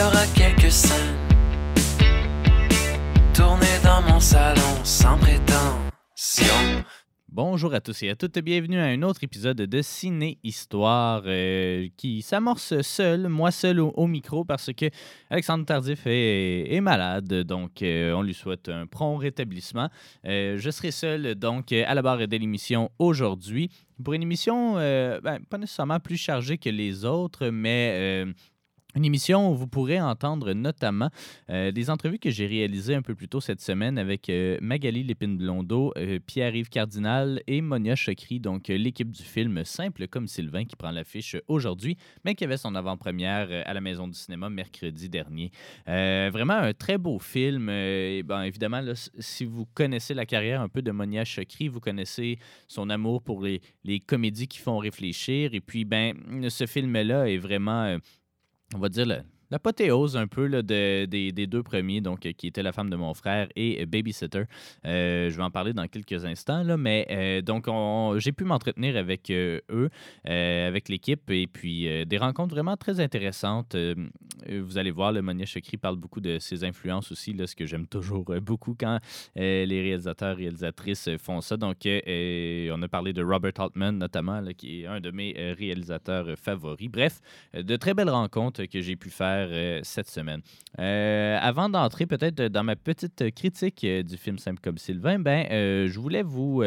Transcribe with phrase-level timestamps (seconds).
[0.00, 1.16] Aura quelques scènes
[3.32, 6.84] tournées dans mon salon sans prétention.
[7.28, 11.88] Bonjour à tous et à toutes, bienvenue à un autre épisode de Ciné Histoire euh,
[11.96, 14.86] qui s'amorce seul, moi seul au, micro parce que
[15.30, 19.90] Alexandre Tardif est, malade, donc euh, on lui souhaite un prompt rétablissement.
[20.24, 23.70] Euh, je serai seul donc à la barre de l'émission aujourd'hui
[24.02, 28.26] pour une émission ben, pas nécessairement plus chargée que les autres, mais
[28.94, 31.10] une émission où vous pourrez entendre notamment
[31.50, 35.02] euh, des entrevues que j'ai réalisées un peu plus tôt cette semaine avec euh, Magali
[35.02, 40.64] Lépine-Blondeau, euh, Pierre-Yves Cardinal et Monia Chokri, donc euh, l'équipe du film Simple comme Sylvain
[40.64, 45.08] qui prend l'affiche aujourd'hui, mais qui avait son avant-première à la Maison du cinéma mercredi
[45.08, 45.50] dernier.
[45.86, 47.66] Vraiment un très beau film.
[47.66, 48.82] ben, évidemment,
[49.18, 53.42] si vous connaissez la carrière un peu de Monia Chokri, vous connaissez son amour pour
[53.42, 55.54] les, les comédies qui font réfléchir.
[55.54, 56.14] Et puis, ben,
[56.48, 57.98] ce film-là est vraiment...
[58.74, 62.72] on va dire, la- l'apothéose un peu des, deux premiers, donc euh, qui était la
[62.72, 64.44] femme de mon frère et euh, Babysitter.
[64.84, 67.06] Euh, je vais en parler dans quelques instants, mais
[68.18, 69.90] j'ai pu m'entretenir avec eux,
[70.24, 73.76] avec l'équipe, et puis des rencontres vraiment très intéressantes.
[74.48, 77.54] Euh, vous allez voir, le Monia Chokri parle beaucoup de ses influences aussi, là, ce
[77.54, 78.98] que j'aime toujours euh, beaucoup quand
[79.38, 81.56] euh, les réalisateurs réalisatrices euh, font ça.
[81.56, 86.88] Donc, on a parlé de Robert Altman, notamment, qui est un de mes réalisateurs favoris.
[86.88, 87.20] Bref,
[87.54, 90.40] de très belles rencontres que j'ai pu faire cette semaine.
[90.76, 96.22] Avant d'entrer peut-être dans ma petite critique du film Simple comme Sylvain, ben, je voulais
[96.22, 96.62] vous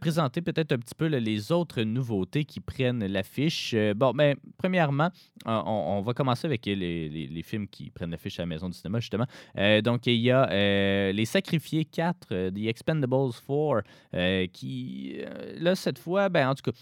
[0.00, 3.74] présenter peut-être un petit peu les autres nouveautés qui prennent l'affiche.
[3.96, 5.10] Bon, ben, premièrement,
[5.46, 8.98] on va commencer avec les, les- films qui prennent l'affiche à la Maison du cinéma,
[8.98, 9.26] justement.
[9.56, 13.82] Euh, donc, il y a euh, Les Sacrifiés 4, euh, The Expendables 4,
[14.14, 15.18] euh, qui,
[15.58, 16.76] là, cette fois, ben, en tout cas,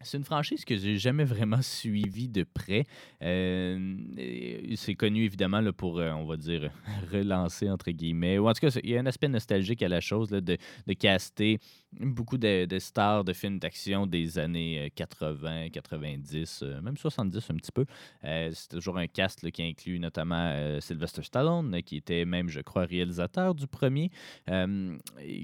[0.00, 2.84] c'est une franchise que j'ai jamais vraiment suivie de près.
[3.20, 6.70] C'est connu évidemment là, pour, on va dire,
[7.12, 8.38] relancer entre guillemets.
[8.38, 10.56] Ou en tout cas, il y a un aspect nostalgique à la chose là, de,
[10.86, 11.58] de caster
[11.92, 17.54] beaucoup de, stars de films d'action des années euh, 80, 90, euh, même 70 un
[17.56, 17.84] petit peu.
[18.24, 22.48] Euh, c'est toujours un cast qui inclut notamment euh, Sylvester Stallone, euh, qui était même,
[22.48, 24.10] je crois, réalisateur du premier,
[24.50, 24.96] euh,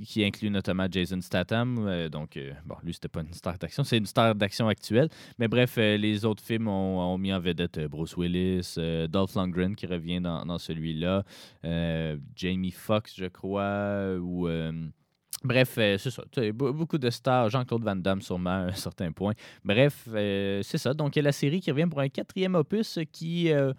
[0.06, 1.86] qui inclut notamment Jason Statham.
[1.86, 5.08] euh, donc, euh, bon, lui, c'était pas une star d'action, c'est une star d'action actuelle.
[5.38, 9.06] Mais bref, euh, les autres films ont, ont mis en vedette euh, Bruce Willis, euh,
[9.06, 11.24] Dolph Lundgren qui revient dans, dans celui-là,
[11.64, 14.48] euh, Jamie Foxx, je crois, ou.
[15.44, 16.22] Bref, euh, c'est ça.
[16.54, 17.50] Beaucoup de stars.
[17.50, 19.34] Jean-Claude Van Damme, sûrement, à un certain point.
[19.62, 20.94] Bref, euh, c'est ça.
[20.94, 23.52] Donc, il y a la série qui revient pour un quatrième opus qui.
[23.52, 23.72] euh,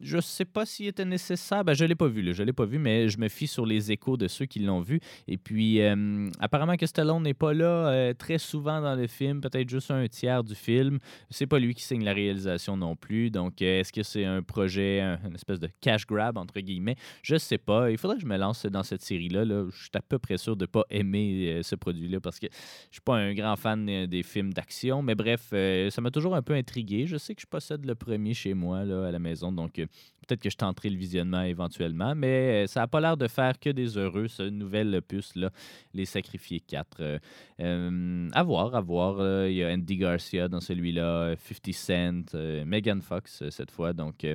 [0.00, 1.64] je sais pas s'il était nécessaire.
[1.64, 2.32] Ben, je l'ai pas vu, là.
[2.32, 4.80] je l'ai pas vu, mais je me fie sur les échos de ceux qui l'ont
[4.80, 5.00] vu.
[5.28, 9.40] Et puis, euh, apparemment que Stallone n'est pas là euh, très souvent dans le film,
[9.40, 10.98] peut-être juste un tiers du film.
[11.30, 13.30] C'est pas lui qui signe la réalisation non plus.
[13.30, 16.96] Donc, euh, est-ce que c'est un projet, un- une espèce de cash grab, entre guillemets?
[17.22, 17.90] Je sais pas.
[17.90, 19.44] Il faudrait que je me lance dans cette série-là.
[19.44, 19.66] Là.
[19.70, 23.00] Je suis à peu près sûr de pas aimer ce produit-là parce que je suis
[23.02, 25.02] pas un grand fan des films d'action.
[25.02, 25.52] Mais bref,
[25.90, 27.06] ça m'a toujours un peu intrigué.
[27.06, 29.52] Je sais que je possède le premier chez moi là, à la maison.
[29.52, 29.81] Donc,
[30.26, 32.14] peut-être que je tenterai le visionnement éventuellement.
[32.14, 35.50] Mais euh, ça n'a pas l'air de faire que des heureux, ce nouvel opus-là,
[35.94, 36.98] Les Sacrifiés 4.
[37.00, 37.18] Euh,
[37.60, 39.46] euh, à voir, à voir.
[39.48, 43.92] Il y a Andy Garcia dans celui-là, 50 Cent, Megan Fox cette fois.
[43.92, 44.26] Donc,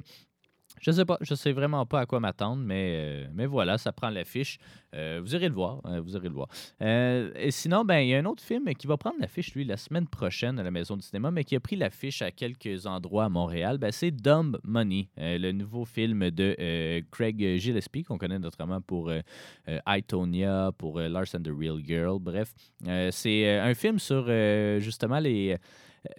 [0.79, 3.91] je sais pas, je sais vraiment pas à quoi m'attendre, mais, euh, mais voilà, ça
[3.91, 4.59] prend l'affiche.
[4.95, 6.47] Euh, vous irez le voir, euh, vous irez le voir.
[6.81, 9.65] Euh, et sinon, ben il y a un autre film qui va prendre l'affiche, lui,
[9.65, 12.85] la semaine prochaine à la Maison du cinéma, mais qui a pris l'affiche à quelques
[12.85, 13.77] endroits à Montréal.
[13.77, 19.11] Ben, c'est Dumb Money, le nouveau film de Craig Gillespie, qu'on connaît notamment pour
[19.67, 22.53] I, Tonya, pour Lars and the Real Girl, bref.
[23.11, 24.27] C'est un film sur
[24.79, 25.57] justement les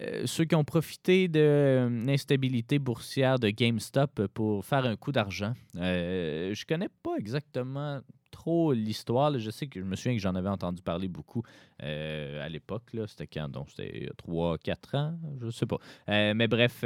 [0.01, 5.11] euh, ceux qui ont profité de euh, l'instabilité boursière de GameStop pour faire un coup
[5.11, 5.53] d'argent.
[5.75, 8.01] Euh, je connais pas exactement
[8.31, 9.37] trop l'histoire.
[9.37, 11.43] Je sais que je me souviens que j'en avais entendu parler beaucoup
[11.83, 12.83] euh, à l'époque.
[13.07, 13.49] C'était quand?
[13.49, 15.19] Donc, c'était 3-4 ans?
[15.41, 15.77] Je sais pas.
[16.07, 16.83] Mais bref,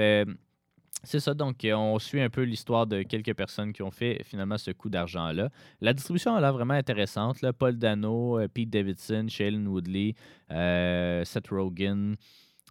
[1.06, 4.58] c'est ça, donc on suit un peu l'histoire de quelques personnes qui ont fait finalement
[4.58, 5.50] ce coup d'argent-là.
[5.82, 7.44] La distribution a l'air vraiment intéressante.
[7.60, 10.16] Paul Dano, Pete Davidson, Shailene Woodley,
[10.50, 12.16] Seth Rogen,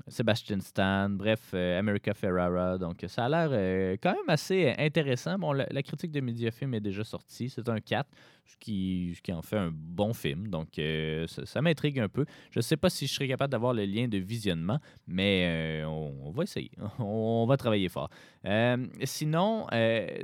[0.09, 2.79] Sebastian Stan, bref, euh, America Ferrara.
[2.79, 5.39] Donc, ça a l'air euh, quand même assez intéressant.
[5.39, 7.49] Bon, la, la critique de Mediafilm est déjà sortie.
[7.49, 8.09] C'est un 4,
[8.45, 10.49] ce qui, en fait un bon film.
[10.49, 12.25] Donc, euh, ça, m'intrigue un peu.
[12.51, 15.87] Je ne sais pas si je serai capable d'avoir le lien de visionnement, mais euh,
[15.87, 16.71] on, va essayer.
[16.99, 18.11] On, va travailler fort.
[18.45, 19.67] Euh, sinon,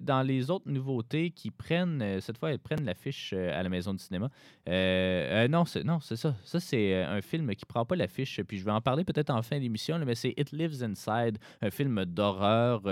[0.03, 4.03] dans les autres nouveautés qui prennent, cette fois, elles prennent l'affiche à la maison du
[4.03, 4.31] cinéma.
[4.67, 6.35] Non, c'est non, c'est ça.
[6.45, 8.41] Ça, c'est un film qui prend pas l'affiche.
[8.43, 11.71] Puis je vais en parler peut-être en fin d'émission, mais c'est It Lives Inside, un
[11.71, 12.83] film d'horreur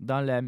[0.00, 0.42] dans la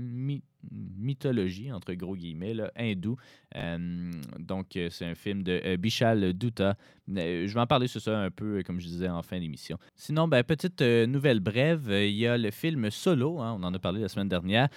[0.70, 3.16] mythologie, entre gros guillemets, là, hindoue.
[3.56, 6.76] Euh, donc, euh, c'est un film de euh, Bishal Dutta.
[7.16, 9.78] Euh, je vais en parler sur ça un peu, comme je disais, en fin d'émission.
[9.96, 13.78] Sinon, ben, petite nouvelle brève, il y a le film Solo, hein, on en a
[13.78, 14.68] parlé la semaine dernière,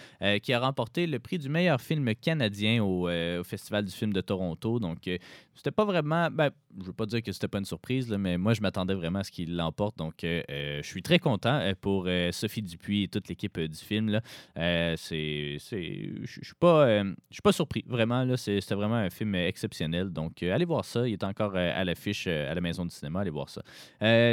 [0.42, 3.08] qui a remporté le prix du meilleur film canadien au,
[3.44, 4.80] Festival du film de Toronto.
[4.80, 5.10] Donc,
[5.56, 6.30] c'était pas vraiment.
[6.32, 8.96] Ben, je veux pas dire que c'était pas une surprise, là, mais moi, je m'attendais
[8.96, 9.98] vraiment à ce qu'il l'emporte.
[9.98, 13.78] Donc, euh, euh, je suis très content euh, pour Sophie Dupuis et toute l'équipe du
[13.78, 14.20] film.
[14.56, 15.58] c'est.
[15.60, 18.26] Je suis pas, suis pas surpris, vraiment.
[18.36, 20.10] C'était vraiment un film exceptionnel.
[20.10, 21.08] Donc, allez voir ça.
[21.08, 23.22] Il est encore à l'affiche à la maison du cinéma.
[23.22, 23.62] Allez voir ça.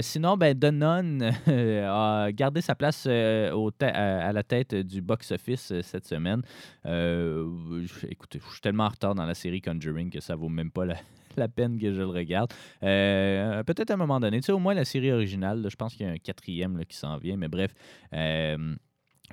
[0.03, 0.71] Sinon, ben, The
[1.87, 6.43] a gardé sa place au à, la tête du box-office cette semaine.
[6.85, 10.85] Écoutez, je suis tellement en retard dans la série Conjuring que ça vaut même pas
[10.85, 10.97] la,
[11.37, 12.53] la peine que je le regarde.
[12.83, 15.95] Euh, Peut-être à un moment donné, tu sais, au moins la série originale, je pense
[15.95, 17.73] qu'il y a un quatrième qui s'en vient, mais bref.
[18.15, 18.75] euh,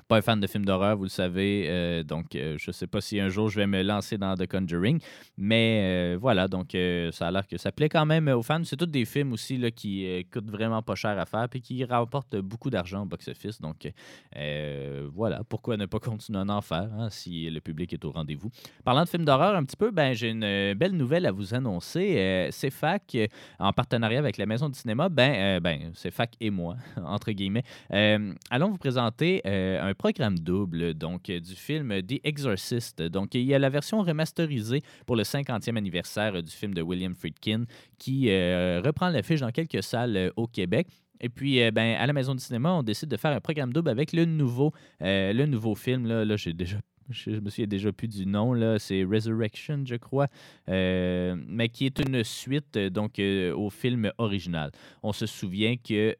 [0.07, 3.01] pas un fan de films d'horreur, vous le savez, euh, donc euh, je sais pas
[3.01, 4.99] si un jour je vais me lancer dans The Conjuring,
[5.37, 6.75] mais euh, voilà, donc
[7.11, 8.63] ça a l'air que ça plaît quand même aux fans.
[8.63, 11.83] C'est tous des films aussi là, qui coûtent vraiment pas cher à faire puis qui
[11.83, 13.61] rapportent beaucoup d'argent au box-office.
[13.61, 13.91] Donc
[15.13, 18.49] voilà, pourquoi ne pas continuer à en faire hein, si le public est au rendez-vous.
[18.83, 22.49] Parlant de films d'horreur un petit peu, ben, j'ai une belle nouvelle à vous annoncer.
[22.51, 23.17] CFAC,
[23.59, 28.69] en partenariat avec la Maison du cinéma, ben, ben CFAC et moi, entre guillemets, allons
[28.69, 33.01] vous présenter euh, un programme double donc, euh, du film The Exorcist.
[33.01, 37.15] Donc, il y a la version remasterisée pour le 50e anniversaire du film de William
[37.15, 37.65] Friedkin
[37.97, 40.87] qui euh, reprend l'affiche dans quelques salles euh, au Québec.
[41.19, 43.89] Et puis, ben, à la Maison du cinéma, on décide de faire un programme double
[43.89, 46.05] avec le nouveau, le nouveau film.
[46.05, 46.77] Là, là j'ai déjà
[47.09, 48.77] je me souviens déjà plus du nom, là.
[48.77, 50.27] C'est Resurrection, je crois,
[50.67, 54.69] mais qui est une suite donc au film original.
[55.01, 56.15] On se souvient que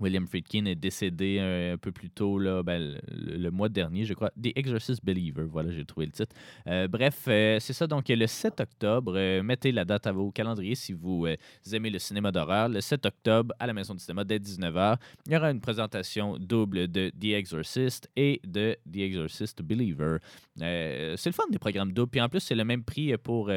[0.00, 4.30] William Friedkin est décédé un, peu plus tôt, là, ben, le, mois dernier, je crois.
[4.30, 6.34] The Exorcist Believer, voilà, j'ai trouvé le titre.
[6.66, 10.30] Euh, bref, euh, c'est ça, donc le 7 octobre, euh, mettez la date à vos
[10.30, 11.26] calendriers si vous,
[11.72, 12.68] aimez le cinéma d'horreur.
[12.68, 14.96] Le 7 octobre, à la Maison du cinéma, dès 19h,
[15.26, 20.18] il y aura une présentation double de The Exorcist et de The Exorcist Believer.
[20.56, 23.50] C'est le fun des programmes doubles, puis en plus, c'est le même prix pour...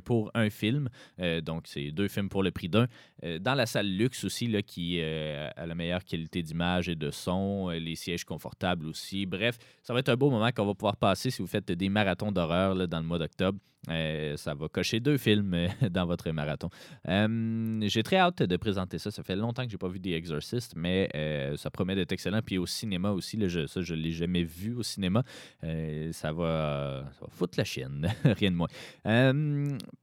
[0.00, 0.88] pour un film.
[1.20, 2.86] Euh, donc, c'est deux films pour le prix d'un.
[3.24, 6.94] Euh, dans la salle luxe aussi, là, qui euh, a la meilleure qualité d'image et
[6.94, 9.26] de son, les sièges confortables aussi.
[9.26, 11.88] Bref, ça va être un beau moment qu'on va pouvoir passer si vous faites des
[11.88, 13.58] marathons d'horreur dans le mois d'octobre.
[13.90, 16.70] Euh, ça va cocher deux films euh, dans votre marathon.
[17.08, 19.10] Euh, j'ai très hâte de présenter ça.
[19.10, 21.10] Ça fait longtemps que j'ai pas vu The Exorcist, mais
[21.56, 22.40] ça promet d'être excellent.
[22.42, 25.22] Puis au cinéma aussi, là, je, ça, je l'ai jamais vu au cinéma.
[25.62, 28.68] Ça, va, ça va foutre la chienne, rien de moins.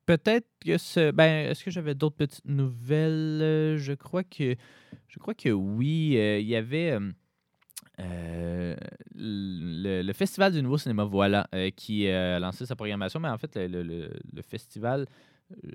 [0.05, 1.11] Peut-être que ce.
[1.11, 3.77] Ben, est-ce que j'avais d'autres petites nouvelles?
[3.77, 4.55] Je crois que.
[5.07, 6.17] Je crois que oui.
[6.39, 6.97] Il y avait.
[8.01, 8.75] Euh,
[9.15, 13.37] le, Festival du Nouveau Cinéma, voilà, euh, qui euh, a lancé sa programmation, mais en
[13.37, 14.09] fait, le,
[14.41, 15.05] festival,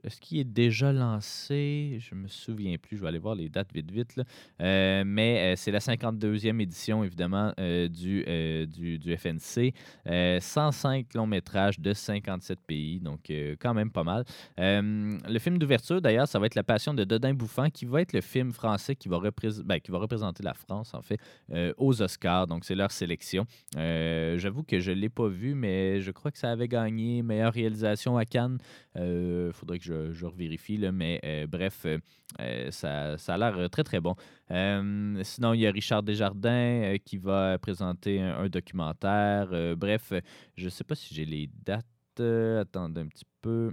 [0.04, 1.98] est-ce qu'il est déjà lancé?
[2.00, 4.16] Je me souviens plus, je vais aller voir les dates vite, vite.
[4.16, 4.24] là.
[4.62, 9.72] Euh, mais euh, c'est la 52e édition, évidemment, euh, du, euh, du, du FNC.
[10.06, 14.24] Euh, 105 longs métrages de 57 pays, donc euh, quand même pas mal.
[14.58, 18.00] Euh, le film d'ouverture, d'ailleurs, ça va être La Passion de Dodin Bouffant, qui va
[18.02, 19.18] être le film français qui va,
[19.64, 21.18] ben, qui va représenter la France, en fait,
[21.52, 22.46] euh, aux Oscars.
[22.46, 23.46] Donc, c'est leur sélection.
[23.76, 27.22] Euh, J'avoue que je ne l'ai pas vu, mais je crois que ça avait gagné
[27.22, 28.58] meilleure réalisation à Cannes.
[29.66, 31.98] Faudrait que je, revérifie, mais euh, bref, euh,
[32.40, 34.14] euh, ça, a l'air très, très bon.
[34.48, 39.48] Sinon, il y a Richard Desjardins qui va présenter un, un documentaire.
[39.76, 40.12] Bref,
[40.56, 41.84] je ne sais pas si j'ai les dates.
[42.20, 43.72] Attendez un petit peu.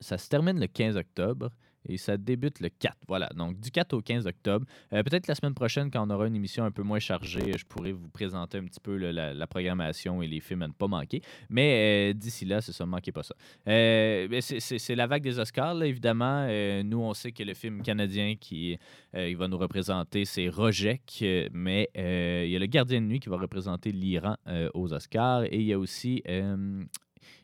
[0.00, 1.50] Ça se termine le 15 octobre
[1.88, 2.96] et ça débute le 4.
[3.08, 4.66] Voilà, donc du 4 au 15 octobre.
[4.92, 7.64] Euh, Peut-être la semaine prochaine, quand on aura une émission un peu moins chargée, je
[7.64, 11.20] pourrai vous présenter un petit peu la, programmation et les films à ne pas manquer.
[11.50, 13.34] Mais euh, d'ici là, c'est ça, manquez pas ça.
[13.68, 16.46] Euh, ben, c'est- la vague des Oscars, évidemment.
[16.48, 18.78] Euh, nous, on sait que le film canadien qui
[19.12, 23.36] va nous représenter, c'est Rojek, mais il y a le Gardien de nuit qui va
[23.36, 24.36] représenter l'Iran
[24.74, 26.22] aux Oscars et il y a aussi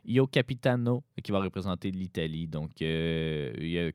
[0.05, 2.47] Io Capitano qui va représenter l'Italie.
[2.47, 3.91] Donc, il y a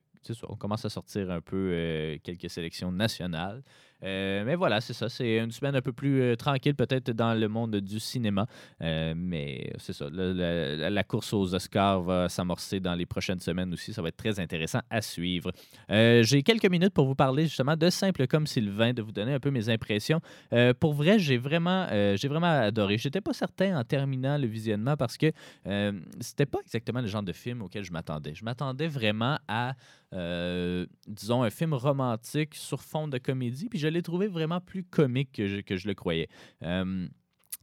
[0.48, 3.63] on commence à sortir un peu euh, quelques sélections nationales.
[4.03, 5.10] Euh, mais voilà, c'est ça.
[5.10, 8.45] C'est une semaine un peu plus euh, tranquille, peut-être dans le monde du cinéma.
[8.81, 10.07] Euh, mais c'est ça.
[10.12, 13.93] la course aux Oscars va s'amorcer dans les prochaines semaines aussi.
[13.93, 15.51] Ça va être très intéressant à suivre.
[15.89, 19.39] J'ai quelques minutes pour vous parler justement de Simple comme Sylvain, de vous donner un
[19.39, 20.19] peu mes impressions.
[20.79, 22.98] Pour vrai, j'ai vraiment, j'ai vraiment adoré.
[22.98, 25.31] J'étais pas certain en terminant le visionnement parce que
[26.19, 28.33] c'était pas exactement le genre de film auquel je m'attendais.
[28.33, 29.74] Je m'attendais vraiment à,
[31.07, 35.31] disons, un film romantique sur fond de comédie, puis je l'ai trouvé vraiment plus comique
[35.31, 36.27] que je, que je le croyais.
[36.63, 37.07] Euh,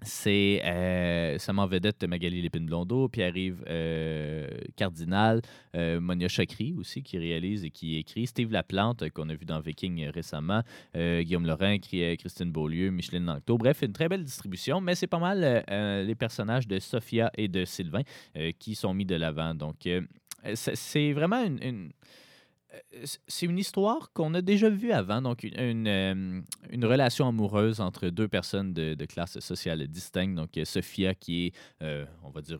[0.02, 5.42] c'est euh, ça m'en vedette Magali Lépine-Blondeau, puis arrive euh, Cardinal,
[5.76, 9.44] euh, Monia Chakri aussi qui réalise et qui écrit, Steve Laplante euh, qu'on a vu
[9.44, 10.62] dans Viking récemment,
[10.94, 13.58] Guillaume euh, Christine Beaulieu, Micheline Langto.
[13.58, 15.64] Bref, une très belle distribution, mais c'est pas mal
[16.06, 18.02] les personnages de Sophia et de Sylvain
[18.58, 19.54] qui sont mis de l'avant.
[19.54, 19.86] Donc,
[20.54, 21.92] c'est vraiment une-
[23.26, 27.80] c'est une histoire qu'on a déjà vue avant, donc une, une, euh, une relation amoureuse
[27.80, 30.36] entre deux personnes de, de classe sociale distincte.
[30.36, 32.58] Donc, euh, Sophia, qui est, euh, on va dire,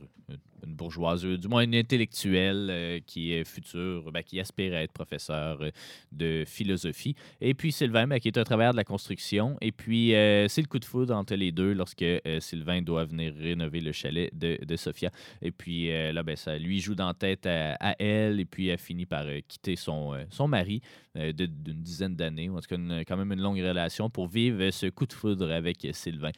[0.67, 4.93] une, bourgeoise, du moins une intellectuelle euh, qui est future, ben, qui aspire à être
[4.93, 5.71] professeur euh,
[6.13, 7.15] de philosophie.
[7.41, 9.57] Et puis Sylvain, ben, qui est un travailleur de la construction.
[9.61, 12.05] Et puis, euh, c'est le coup de foudre entre les deux lorsque
[12.41, 15.11] Sylvain doit venir rénover le chalet de, de Sophia.
[15.43, 19.07] Et puis là, ben, ça lui joue dans tête à, elle, et puis elle finit
[19.07, 20.81] par quitter son, son mari
[21.15, 24.71] d'une dizaine d'années, ou en tout cas une- quand même une longue relation, pour vivre
[24.71, 26.33] ce coup de foudre avec Sylvain.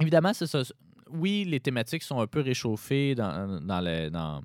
[0.00, 0.62] Évidemment, c'est ça.
[1.14, 4.42] Oui, les thématiques sont un peu réchauffées dans, dans le- dans-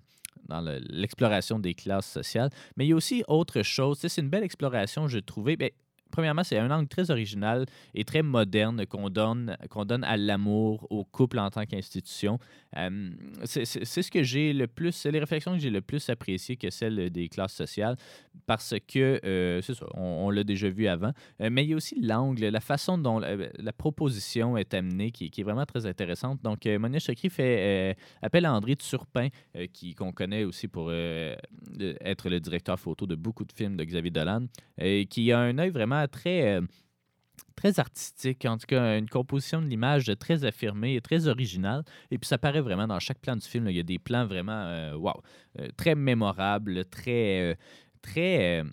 [0.47, 3.99] dans le- l'exploration des classes sociales, mais il y a aussi autre chose.
[3.99, 5.57] C'est une belle exploration, j'ai trouvé.
[6.11, 10.87] Premièrement, c'est un angle très original et très moderne qu'on donne, qu'on donne à l'amour,
[10.89, 12.39] au couple en tant qu'institution.
[12.77, 13.09] Euh,
[13.45, 16.69] c'est ce que j'ai le plus, c'est les réflexions que j'ai le plus appréciées que
[16.69, 17.95] celles des classes sociales
[18.45, 21.11] parce que, euh, c'est ça, on, l'a déjà vu avant.
[21.41, 25.25] Euh, mais il y a aussi l'angle, la façon dont la, proposition est amenée qui,
[25.25, 26.41] est vraiment très intéressante.
[26.43, 29.29] Donc, euh, Monia Chakri fait appel à André Turpin,
[29.71, 34.11] qui- qu'on connaît aussi pour être le directeur photo de beaucoup de films de Xavier
[34.11, 34.45] Dolan,
[34.77, 36.57] et qui a un œil vraiment très.
[36.57, 36.61] euh,
[37.55, 41.83] très artistique, en tout cas une composition de l'image très affirmée et très originale.
[42.09, 43.67] Et puis ça paraît vraiment dans chaque plan du film.
[43.69, 45.21] il y a des plans vraiment, euh, wow,
[45.59, 47.57] euh, très mémorables, très,
[48.01, 48.63] très,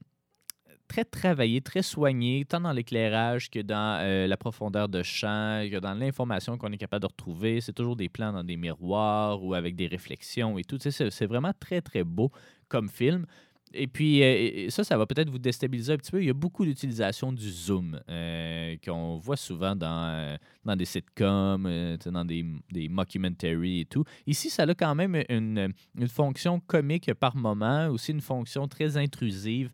[0.86, 5.94] très travaillés, très soignés, tant dans l'éclairage que dans la profondeur de champ, que dans
[5.94, 7.60] l'information qu'on est capable de retrouver.
[7.60, 10.78] C'est toujours des plans dans des miroirs ou avec des réflexions et tout.
[10.78, 12.30] C'est vraiment très, très beau
[12.68, 13.26] comme film.
[13.74, 16.22] Et puis, euh, ça, ça va peut-être vous déstabiliser un petit peu.
[16.22, 20.84] Il y a beaucoup d'utilisation du zoom euh, qu'on voit souvent dans, euh, dans des
[20.84, 21.68] sitcoms,
[22.06, 24.04] dans des, des mockumentaries et tout.
[24.26, 28.96] Ici, ça a quand même une, une fonction comique par moment, aussi une fonction très
[28.96, 29.72] intrusive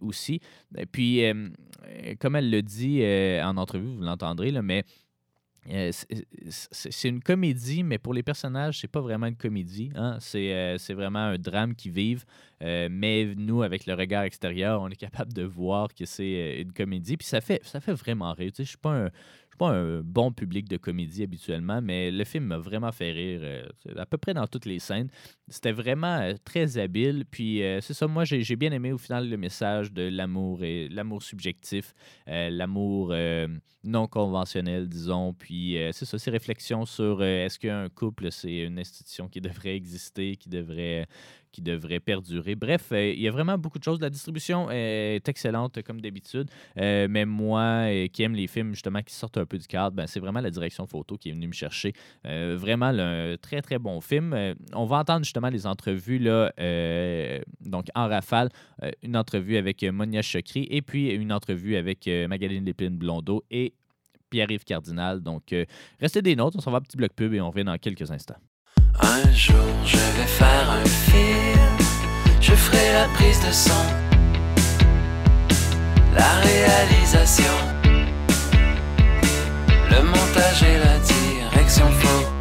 [0.00, 0.40] aussi.
[0.76, 1.22] Et puis,
[2.18, 3.02] comme elle le dit
[3.42, 4.84] en entrevue, vous l'entendrez, mais
[5.70, 6.26] euh, c'est-
[6.92, 9.90] c'est une comédie, mais pour les personnages, c'est pas vraiment une comédie.
[9.94, 10.16] hein.
[10.20, 12.24] C'est euh, vraiment un drame qu'ils vivent.
[12.62, 16.62] Euh, mais nous, avec le regard extérieur, on est capable de voir que c'est euh,
[16.62, 17.16] une comédie.
[17.16, 18.50] Puis ça fait, ça fait vraiment rire.
[18.52, 19.10] Tu sais, Je suis pas un.
[19.58, 23.66] Pas un bon public de comédie habituellement, mais le film m'a vraiment fait rire euh,
[23.96, 25.08] à peu près dans toutes les scènes.
[25.48, 27.24] C'était vraiment euh, très habile.
[27.30, 30.88] Puis euh, c'est ça, moi j'ai bien aimé au final le message de l'amour et
[30.88, 31.94] l'amour subjectif,
[32.26, 33.14] euh, l'amour
[33.84, 35.32] non conventionnel, disons.
[35.32, 40.34] Puis c'est ça, ces réflexions sur est-ce qu'un couple c'est une institution qui devrait exister,
[40.34, 41.06] qui devrait
[41.52, 42.56] qui devrait perdurer?
[42.56, 44.00] Bref, il y a vraiment beaucoup de choses.
[44.00, 49.38] La distribution est excellente comme d'habitude, mais moi qui aime les films justement qui sortent
[49.38, 51.92] un peu du cadre, ben, c'est vraiment la direction photo qui est venue me chercher.
[52.24, 54.36] Vraiment un très très bon film.
[54.74, 58.48] On va entendre justement les entrevues là, euh, donc en rafale,
[58.82, 62.96] euh, une entrevue avec euh, Monia Chokri et puis une entrevue avec euh, Magaline Lépine
[62.96, 63.74] Blondeau et
[64.30, 65.20] Pierre-Yves Cardinal.
[65.20, 65.54] Donc,
[66.00, 68.10] restez des notes, on s'en va un petit bloc pub et on revient dans quelques
[68.10, 68.36] instants.
[69.00, 71.76] Un jour je vais faire un film,
[72.40, 73.84] je ferai la prise de son,
[76.14, 77.54] la réalisation,
[79.90, 82.35] le montage et la direction photo.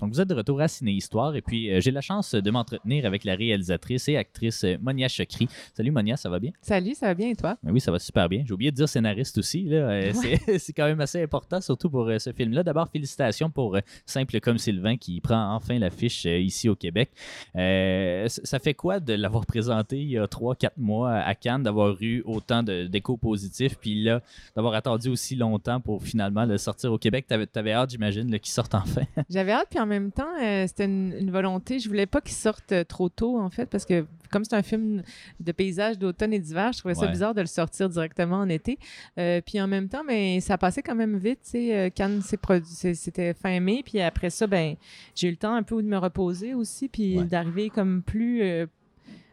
[0.00, 2.50] Donc, vous êtes de retour à Ciné Histoire et puis euh, j'ai la chance de
[2.50, 5.46] m'entretenir avec la réalisatrice et actrice euh, Monia Chokri.
[5.74, 6.52] Salut Monia, ça va bien?
[6.62, 7.58] Salut, ça va bien et toi?
[7.62, 8.42] Ben oui, ça va super bien.
[8.46, 9.68] J'ai oublié de dire scénariste aussi.
[9.70, 12.62] Euh, c'est- C'est quand même assez important, surtout pour ce film-là.
[12.62, 13.76] D'abord, félicitations pour
[14.06, 17.10] Simple comme Sylvain qui prend enfin l'affiche ici au Québec.
[17.56, 21.94] Euh, ça fait quoi de l'avoir présenté il y a 3-4 mois à Cannes, d'avoir
[22.00, 24.22] eu autant d'échos positifs, puis là,
[24.56, 27.26] d'avoir attendu aussi longtemps pour finalement le sortir au Québec?
[27.28, 29.02] T'avais avais hâte, j'imagine, qu'il sorte enfin?
[29.28, 31.78] J'avais hâte, puis en même même temps, euh, c'était une, une volonté.
[31.78, 34.62] Je voulais pas qu'il sorte euh, trop tôt, en fait, parce que comme c'est un
[34.62, 35.02] film
[35.40, 38.78] de paysage d'automne et d'hiver, je trouvais ça bizarre de le sortir directement en été.
[39.18, 41.40] Euh, puis en même temps, mais ça passait quand même vite.
[41.42, 43.82] sais, Cannes, c'était fin mai.
[43.84, 44.76] Puis après ça, ben,
[45.14, 47.24] j'ai eu le temps un peu de me reposer aussi, puis Ouais.
[47.24, 48.42] d'arriver comme plus.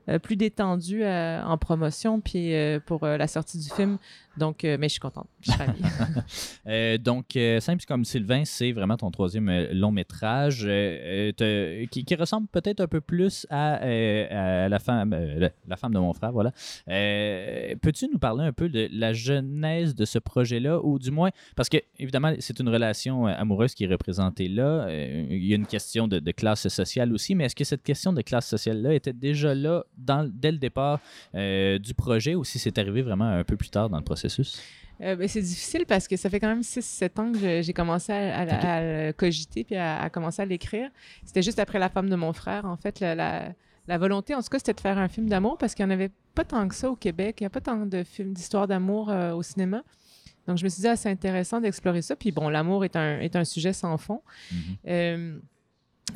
[0.10, 3.98] Euh, plus détendu euh, en promotion puis euh, pour la sortie du film
[4.38, 7.26] donc mais je suis contente je suis ravie donc,
[7.60, 10.68] Simple comme Sylvain, c'est vraiment ton troisième long métrage
[11.38, 13.80] qui, ressemble peut-être un peu plus à,
[14.70, 15.16] la, femme,
[15.68, 16.32] la, femme de mon frère.
[16.32, 16.52] Voilà.
[16.86, 21.70] Peux-tu nous parler un peu de la genèse de ce projet-là, ou du moins, parce
[21.70, 24.88] que évidemment, c'est une relation amoureuse qui est représentée là.
[24.90, 28.22] Il y a une question de classe sociale aussi, mais est-ce que cette question de
[28.22, 31.00] classe sociale-là était déjà là dans, dès le départ
[31.36, 34.62] euh, du projet, ou si c'est arrivé vraiment un peu plus tard dans le processus?
[35.02, 38.12] Euh, ben, c'est difficile parce que ça fait quand même 6-7 ans que j'ai commencé
[38.12, 38.40] à,
[39.10, 40.90] à- cogiter puis à, commencer à l'écrire.
[41.24, 43.00] C'était juste après La femme de mon frère, en fait.
[43.00, 43.54] La, la-
[43.88, 45.94] la volonté, en tout cas, c'était de faire un film d'amour parce qu'il n'y en
[45.96, 47.38] avait pas tant que ça au Québec.
[47.40, 49.82] Il n'y a pas tant de films d'histoire d'amour euh, au cinéma.
[50.48, 52.16] Donc, je me suis dit, ah, c'est intéressant d'explorer ça.
[52.16, 54.22] Puis bon, l'amour est un, est un sujet sans fond.
[54.52, 54.58] Mhm.
[54.88, 55.40] Euh,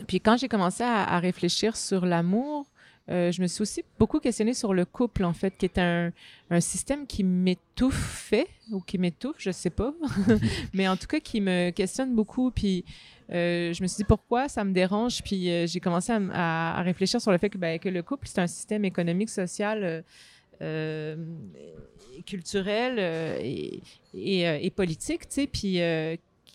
[0.08, 2.66] puis quand j'ai commencé à réfléchir sur l'amour,
[3.10, 6.12] euh, je me suis aussi beaucoup questionnée sur le couple, en fait, qui est un,
[6.60, 9.94] système qui m'étouffait ou qui m'étouffe, je sais pas,
[10.74, 12.52] mais en tout cas qui me questionne beaucoup.
[12.52, 12.86] Puis
[13.32, 15.24] euh, je me suis dit pourquoi ça me dérange?
[15.24, 18.40] Puis euh, j'ai commencé à, réfléchir sur le fait que, ben, que le couple, c'est
[18.40, 20.04] un système économique, social.
[22.26, 23.00] culturel
[24.14, 25.80] et, politique, tu sais, puis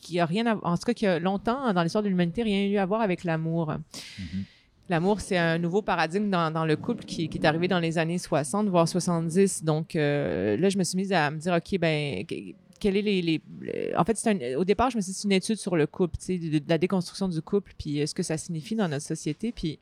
[0.00, 2.64] qui a rien à, en tout cas qui a longtemps dans l'histoire de l'humanité rien
[2.66, 3.72] eu à voir avec l'amour.
[4.18, 4.44] Mhm.
[4.88, 8.68] L'amour, c'est un nouveau paradigme dans, le couple qui, est arrivé dans les années 60,
[8.68, 9.64] voire 70.
[9.64, 12.34] Donc euh, là, je me suis mise à me dire, OK, ben, que-
[12.78, 15.18] quel est les, les- le- En fait, c'est un- au départ, je me suis dit,
[15.18, 18.14] c'est une étude sur le couple, tu de, la déconstruction du couple, puis euh, ce
[18.14, 19.50] que ça signifie dans notre société.
[19.50, 19.80] Puis,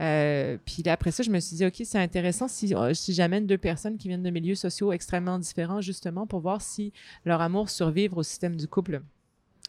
[0.00, 3.46] euh, puis là, après ça, je me suis dit, OK, c'est intéressant si, si j'amène
[3.46, 6.92] deux personnes qui viennent de milieux sociaux extrêmement différents, justement, pour voir si
[7.24, 9.02] leur amour survivre au système du couple.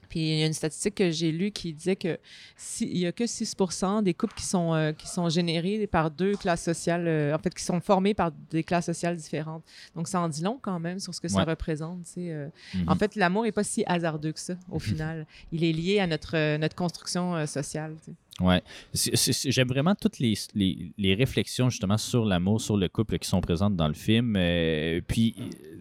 [0.09, 2.17] Puis il y a une statistique que j'ai lue qui disait que
[2.55, 6.09] si, il y a que 6% des couples qui sont, euh, qui sont générés par
[6.11, 9.63] deux classes sociales, euh, en fait, qui sont formés par des classes sociales différentes.
[9.95, 11.99] Donc, ça en dit long quand même sur ce que ça représente.
[12.17, 12.47] euh.
[12.73, 12.89] Mhm.
[12.89, 15.25] En fait, l'amour n'est pas si hasardeux que ça, au final.
[15.51, 17.95] Il est lié à notre, notre construction sociale.
[18.39, 18.61] Ouais.
[18.93, 23.41] J'aime vraiment toutes les, les, les réflexions justement sur l'amour, sur le couple qui sont
[23.41, 24.35] présentes dans le film.
[24.37, 25.35] euh, puis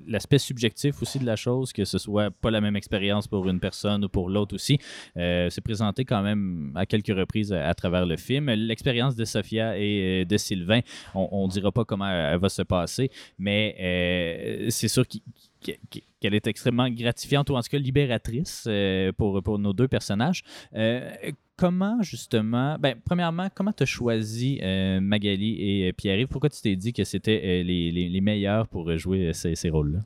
[0.07, 3.61] l'aspect subjectif aussi de la chose, que ce soit pas la même expérience pour une
[3.61, 4.79] personne ou pour l'autre aussi.
[5.17, 8.51] euh, c'est présenté quand même à quelques reprises à, travers le film.
[8.51, 10.81] L'expérience de Sophia et euh, de Sylvain,
[11.15, 15.46] on ne dira pas comment elle va se passer, mais euh, c'est sûr qu'il qu'-
[15.61, 20.43] qu'elle est extrêmement gratifiante ou en tout cas libératrice euh, pour, pour nos deux personnages.
[20.75, 21.11] Euh,
[21.57, 26.29] comment justement, ben, premièrement, comment tu as choisi euh, Magali et Pierre-Yves?
[26.29, 30.01] Pourquoi tu t'es dit que c'était les, les- meilleurs pour jouer ces, ces rôles-là?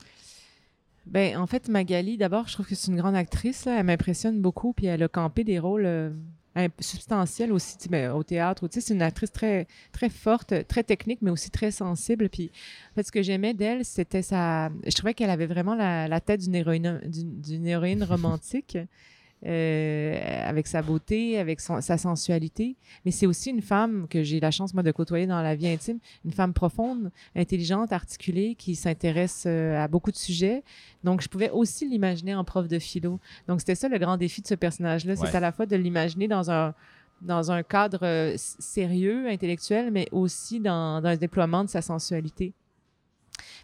[1.06, 3.64] Ben, en fait, Magali, d'abord, je trouve que c'est une grande actrice.
[3.64, 3.80] là.
[3.80, 6.14] Elle m'impressionne beaucoup, puis elle a campé des rôles
[6.78, 8.66] substantiels aussi ben, au théâtre.
[8.70, 12.28] C'est une actrice très, très forte, très technique, mais aussi très sensible.
[12.28, 12.50] Puis,
[12.92, 14.70] en fait, ce que j'aimais d'elle, c'était sa...
[14.84, 18.78] Je trouvais qu'elle avait vraiment la, la tête d'une héroïne, d'une héroïne romantique.
[19.46, 22.76] Euh, avec sa beauté, avec son- sa sensualité.
[23.05, 25.68] Mais c'est aussi une femme que j'ai la chance, moi, de côtoyer dans la vie
[25.68, 30.62] intime, une femme profonde, intelligente, articulée, qui s'intéresse euh, à beaucoup de sujets.
[31.05, 33.18] Donc, je pouvais aussi l'imaginer en prof de philo.
[33.48, 35.14] Donc, c'était ça le grand défi de ce personnage-là.
[35.14, 35.26] Ouais.
[35.31, 36.74] C'est à la fois de l'imaginer dans un
[37.22, 42.55] dans un cadre euh, sérieux, intellectuel, mais aussi dans, dans le déploiement de sa sensualité.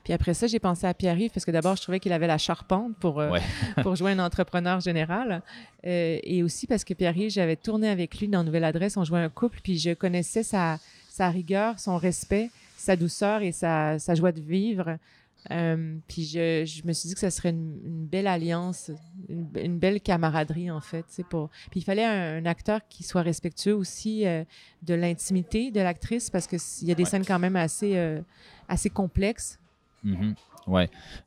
[0.06, 2.38] Puis après ça, j'ai pensé à Pierre-Yves parce que d'abord, je trouvais qu'il avait la
[2.38, 3.40] charpente pour, euh, Ouais.
[3.82, 5.42] pour jouer un entrepreneur général.
[5.84, 9.18] Euh, et aussi parce que Pierre-Yves, j'avais tourné avec lui dans Nouvelle Adresse, on jouait
[9.18, 14.14] un couple, puis je connaissais sa, sa rigueur, son respect, sa douceur et sa, sa
[14.14, 14.96] joie de vivre.
[15.50, 18.92] Euh, puis je, je me suis dit que ça serait une, une belle alliance,
[19.28, 21.04] une, une belle camaraderie en fait.
[21.28, 21.50] Pour...
[21.72, 24.44] Puis il fallait un, un acteur qui soit respectueux aussi euh,
[24.82, 27.10] de l'intimité de l'actrice parce qu'il y a des Ouais.
[27.10, 28.20] scènes quand même assez, euh,
[28.68, 29.58] assez complexes.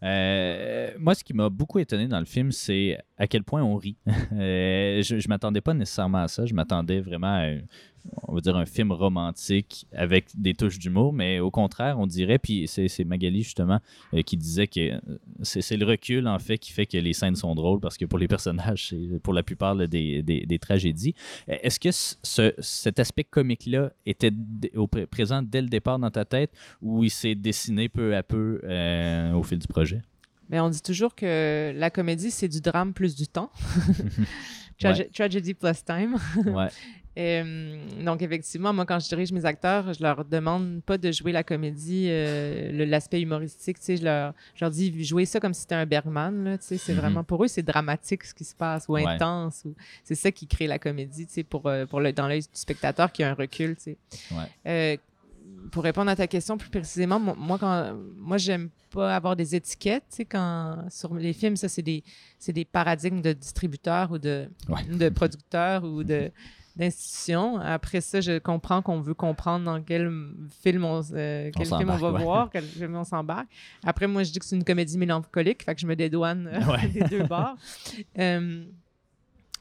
[0.03, 3.75] Euh, moi, ce qui m'a beaucoup étonné dans le film, c'est à quel point on
[3.75, 3.97] rit.
[4.33, 6.45] Euh, je ne m'attendais pas nécessairement à ça.
[6.45, 7.47] Je m'attendais vraiment à,
[8.27, 12.39] on va dire, un film romantique avec des touches d'humour, mais au contraire, on dirait,
[12.39, 13.79] puis c'est Magali justement
[14.13, 14.99] euh, qui disait que euh,
[15.43, 18.19] c'est le recul en fait qui fait que les scènes sont drôles parce que pour
[18.19, 21.13] les personnages, c'est pour la plupart là, des, des- des tragédies.
[21.49, 24.31] Euh, Est-ce que ce- cet aspect comique-là était
[24.75, 28.61] au présent dès le départ dans ta tête ou il s'est dessiné peu à peu
[28.63, 30.01] euh, au fil du projet?
[30.51, 33.51] Mais on dit toujours que la comédie, c'est du drame plus du temps.
[34.79, 36.15] Trage- Tragedy Plus Time.
[36.45, 36.69] Ouais.
[37.19, 41.31] Euh, donc, effectivement, moi, quand je dirige mes acteurs, je leur demande pas de jouer
[41.33, 43.77] la comédie, euh, l'aspect humoristique.
[43.79, 46.43] Tu sais, je leur, je leur dis jouer ça comme si c'était un Bergman.
[46.43, 46.99] Là, tu sais, c'est Mhm.
[46.99, 49.05] vraiment pour eux, c'est dramatique ce qui se passe ou Ouais.
[49.05, 49.63] intense.
[49.65, 52.39] Ou, c'est ça qui crée la comédie, tu sais, pour, euh, pour le, dans l'œil
[52.41, 53.75] du spectateur qui a un recul.
[53.75, 53.97] Tu sais.
[54.31, 54.37] Ouais.
[54.67, 54.97] Euh,
[55.71, 59.55] pour répondre à ta question plus précisément, mo- moi, quand, moi, j'aime pas avoir des
[59.55, 62.03] étiquettes, tu sais, quand, sur les films, ça, c'est des,
[62.47, 64.83] des paradigmes de distributeurs ou de, Ouais.
[64.85, 66.31] de producteurs ou de,
[66.79, 67.59] d'institutions.
[67.59, 70.11] Après ça, je comprends qu'on veut comprendre dans quel
[70.63, 72.23] film on, euh, quel film on s'embarque, va ouais.
[72.23, 73.47] voir, quel film on s'embarque.
[73.85, 76.65] Après, moi, je dis que c'est une comédie mélancolique, fait que je me dédouane euh,
[76.71, 76.87] Ouais.
[76.93, 77.55] des deux bords.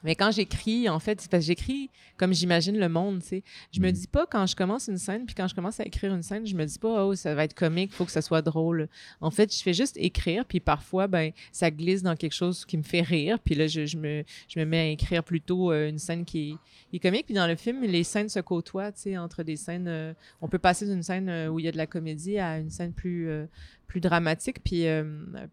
[0.04, 3.42] Mais quand j'écris, en fait, c'est parce que j'écris comme j'imagine le monde, tu sais.
[3.72, 3.92] Je me Mhm.
[3.92, 6.46] dis pas quand je commence une scène, puis quand je commence à écrire une scène,
[6.46, 8.88] je me dis pas, oh, ça va être comique, faut que ça soit drôle.
[9.20, 12.76] En fait, je fais juste écrire, puis parfois, ben, ça glisse dans quelque chose qui
[12.76, 15.88] me fait rire, puis là, je, je me, je me mets à écrire plutôt euh,
[15.88, 16.54] une scène qui est,
[16.90, 17.26] qui est comique.
[17.26, 19.86] Puis dans le film, les scènes se côtoient, tu sais, entre des scènes.
[19.88, 22.58] euh, on peut passer d'une scène euh, où il y a de la comédie à
[22.58, 23.46] une scène plus, euh,
[23.88, 24.62] plus dramatique.
[24.62, 25.02] Puis, euh,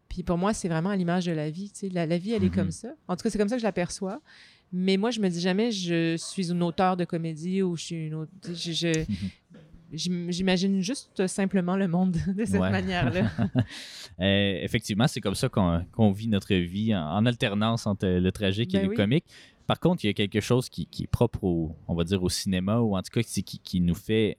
[0.09, 1.89] puis pour moi, c'est vraiment à l'image de la vie, tu sais.
[1.89, 2.55] La, la vie, elle est Mhm.
[2.55, 2.89] comme ça.
[3.07, 4.21] En tout cas, c'est comme ça que je l'aperçois.
[4.71, 7.95] Mais moi, je me dis jamais je suis une auteure de comédie ou je suis
[8.07, 8.31] une autre.
[8.47, 9.05] Je, je-
[9.93, 12.69] j'im- j'imagine juste simplement le monde de cette Ouais.
[12.71, 13.31] manière-là.
[14.21, 18.31] Euh, effectivement, c'est comme ça qu'on qu'on vit notre vie en, en alternance entre le
[18.31, 18.95] tragique et Ben le oui.
[18.95, 19.25] comique.
[19.67, 22.23] Par contre, il y a quelque chose qui, qui est propre au, on va dire,
[22.23, 24.37] au cinéma, ou en tout cas qui, qui nous fait,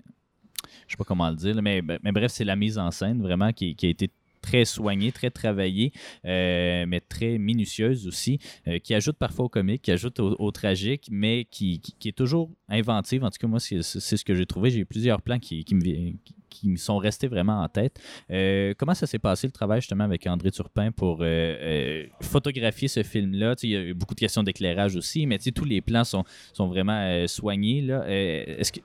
[0.87, 3.53] je sais pas comment le dire, mais, mais bref, c'est la mise en scène vraiment
[3.53, 4.11] qui, a été
[4.47, 5.93] très soignée, très travaillée,
[6.25, 11.09] euh, mais très minutieuse aussi, euh, qui ajoute parfois au comique, qui ajoute au, tragique,
[11.11, 13.25] mais qui, qui- est toujours inventive.
[13.25, 14.71] En tout cas, moi, c'est ce que j'ai trouvé.
[14.71, 15.83] J'ai eu plusieurs plans qui, qui me,
[16.49, 18.01] qui- me sont restés vraiment en tête.
[18.31, 21.23] Euh, comment ça s'est passé le travail justement avec André Turpin pour
[22.21, 23.57] photographier ce film-là?
[23.63, 26.25] Il y a eu beaucoup de questions d'éclairage aussi, mais tous les plans sont,
[26.55, 27.87] sont vraiment soignés.
[27.89, 28.81] Est-ce que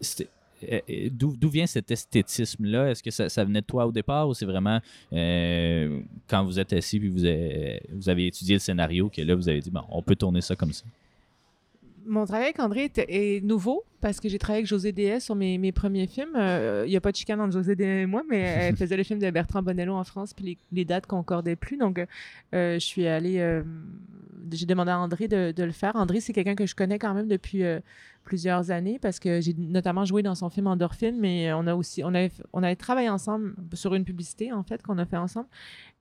[1.11, 2.91] D'où d'où vient cet esthétisme-là?
[2.91, 4.79] Est-ce que ça, ça venait de toi au départ ou c'est vraiment
[5.13, 9.35] euh, quand vous êtes assis et vous, avez- vous avez étudié le scénario que là,
[9.35, 10.83] vous avez dit, bon, on peut tourner ça comme ça?
[12.05, 15.57] Mon travail avec André est, nouveau parce que j'ai travaillé avec José DS sur mes,
[15.57, 16.35] mes premiers films.
[16.35, 18.97] Euh, Il n'y a pas de chicane entre José DS et moi, mais elle faisait
[18.97, 21.77] le film de Bertrand Bonello en France, puis les, les dates concordaient plus.
[21.77, 21.99] Donc,
[22.53, 23.39] euh, je suis allée.
[23.39, 23.61] euh,
[24.51, 25.95] j'ai demandé à André de, de le faire.
[25.95, 27.79] André, c'est quelqu'un que je connais quand même depuis euh,
[28.23, 32.03] plusieurs années parce que j'ai notamment joué dans son film Endorphine, mais on a aussi.
[32.03, 35.47] On avait, on avait travaillé ensemble sur une publicité, en fait, qu'on a fait ensemble.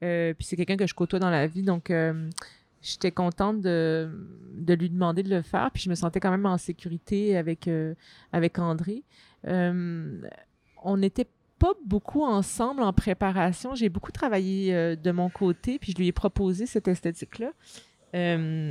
[0.03, 1.63] Euh, puis c'est quelqu'un que je côtoie dans la vie.
[1.63, 2.29] Donc, euh,
[2.83, 4.09] j'étais contente de,
[4.55, 5.71] de lui demander de le faire.
[5.73, 7.95] Puis je me sentais quand même en sécurité avec, euh,
[8.33, 9.03] avec André.
[9.47, 10.21] Euh,
[10.83, 11.27] on n'était
[11.59, 13.75] pas beaucoup ensemble en préparation.
[13.75, 17.53] J'ai beaucoup travaillé euh, de mon côté, puis je lui ai proposé cette esthétique-là.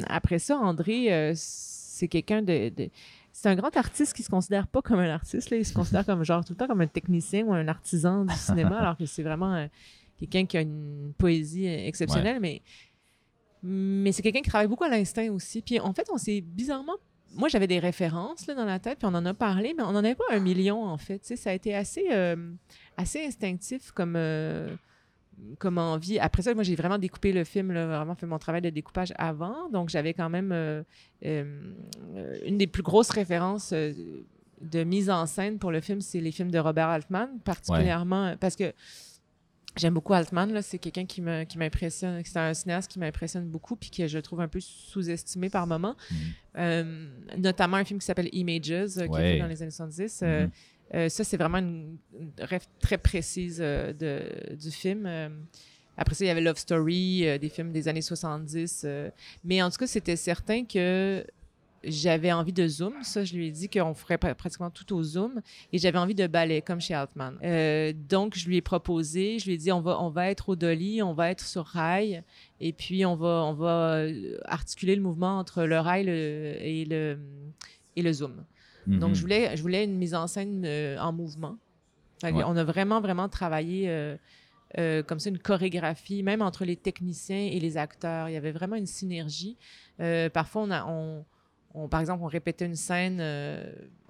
[0.08, 2.90] Après ça, André, c'est quelqu'un de, de-
[3.32, 5.50] C'est un grand artiste qui se considère pas comme un artiste.
[5.50, 5.58] Là.
[5.58, 8.34] Il se considère comme genre tout le temps comme un technicien ou un artisan du
[8.36, 9.68] cinéma, alors que c'est vraiment euh,
[10.18, 12.62] quelqu'un qui a une poésie exceptionnelle, mais
[13.64, 15.62] mais c'est quelqu'un qui travaille beaucoup à l'instinct aussi.
[15.62, 16.96] Puis en fait, on s'est bizarrement.
[17.36, 19.92] Moi, j'avais des références là, dans la tête, puis on en a parlé, mais on
[19.92, 21.20] n'en avait pas un million, en fait.
[21.20, 22.36] Tu sais, ça a été assez, euh,
[22.98, 24.76] assez instinctif comme, euh,
[25.60, 26.18] comme envie.
[26.18, 29.14] Après ça, moi, j'ai vraiment découpé le film, là, vraiment fait mon travail de découpage
[29.18, 29.70] avant.
[29.70, 30.84] Donc, j'avais quand même euh,
[31.22, 36.52] une des plus grosses références de mise en scène pour le film, c'est les films
[36.52, 38.74] de Robert Altman, particulièrement parce que
[39.78, 44.08] J'aime beaucoup Altman, c'est quelqu'un qui m'impressionne, c'est un cinéaste qui m'impressionne beaucoup, puis que
[44.08, 45.96] je trouve un peu sous-estimé par moments.
[46.12, 46.18] Mhm.
[46.58, 50.22] Euh, notamment un film qui s'appelle Images, euh, qui est fait dans les années 70.
[50.24, 50.48] Euh,
[50.96, 55.08] euh, ça, c'est vraiment une, une rêve très précise de, du film.
[56.00, 58.84] Après ça, il y avait Love Story, des films des années 70.
[58.86, 59.10] euh,
[59.44, 61.26] mais en tout cas, c'était certain que
[61.84, 62.94] j'avais envie de zoom.
[63.04, 65.42] Ça, je lui ai dit qu'on ferait pr- pratiquement tout au zoom.
[65.72, 67.38] Et j'avais envie de ballet, comme chez Altman.
[67.44, 70.50] Euh, donc, je lui ai proposé, je lui ai dit, on va, on va être
[70.50, 72.24] au dolly, on va être sur rail.
[72.60, 76.86] Et puis, on va, on va euh, articuler le mouvement entre le rail le- et,
[76.86, 77.18] le,
[77.96, 78.44] et le zoom.
[78.88, 79.16] Donc, Mhm.
[79.16, 81.58] je voulais, je voulais une mise en scène euh, en mouvement.
[82.24, 82.32] Ouais.
[82.46, 84.18] On a vraiment, vraiment travaillé euh,
[84.78, 88.28] euh, comme ça, une chorégraphie, même entre les techniciens et les acteurs.
[88.30, 89.58] Il y avait vraiment une synergie.
[90.00, 91.24] Euh, parfois, on a, on,
[91.74, 93.64] on- par exemple, on répétait une scène, euh,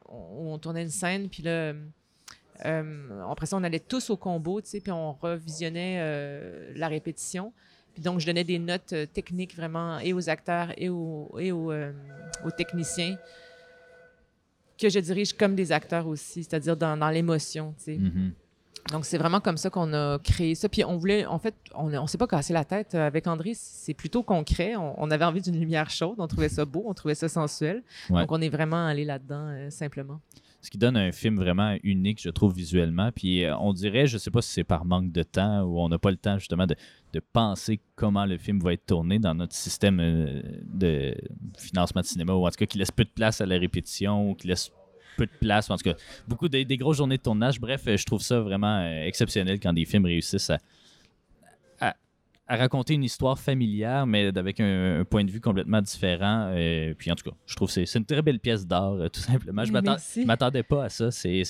[0.07, 1.73] on, tournait une scène, puis là,
[2.65, 6.87] euh, après ça, on allait tous au combo, tu sais, puis on revisionnait euh, la
[6.87, 7.53] répétition.
[7.93, 11.29] Puis donc, je donnais des notes techniques vraiment et aux acteurs et aux,
[12.57, 13.17] techniciens
[14.77, 17.97] que je dirige comme des acteurs aussi, c'est-à-dire dans, l'émotion, tu sais.
[17.97, 18.33] Mhm.
[18.91, 20.67] Donc, c'est vraiment comme ça qu'on a créé ça.
[20.69, 23.51] Puis, on voulait, en fait, on ne s'est pas cassé la tête euh, avec André.
[23.55, 24.75] C'est plutôt concret.
[24.75, 26.15] On, on avait envie d'une lumière chaude.
[26.17, 26.83] On trouvait ça beau.
[26.87, 27.83] On trouvait ça sensuel.
[28.09, 28.21] Ouais.
[28.21, 30.19] Donc, on est vraiment allé là-dedans, euh, simplement.
[30.61, 33.11] Ce qui donne un film vraiment unique, je trouve, visuellement.
[33.13, 35.87] Puis euh, on dirait, je sais pas si c'est par manque de temps ou on
[35.87, 36.75] n'a pas le temps justement de,
[37.13, 41.15] de penser comment le film va être tourné dans notre système euh, de
[41.57, 44.29] financement de cinéma, ou en tout cas qui laisse peu de place à la répétition,
[44.29, 44.69] ou qui laisse
[45.19, 45.95] peu de place, en tout cas
[46.27, 47.59] beaucoup des, des grosses journées de tournage.
[47.59, 50.59] Bref, euh, je trouve ça vraiment euh, exceptionnel quand des films réussissent à-
[52.51, 56.49] à raconter une histoire familière, mais avec un, un point de vue complètement différent.
[56.51, 59.07] euh, puis en tout cas, je trouve que c'est une très belle pièce d'art, euh,
[59.07, 59.61] tout simplement.
[59.63, 59.71] Je
[60.21, 61.11] je m'attendais pas à ça.
[61.11, 61.43] C'est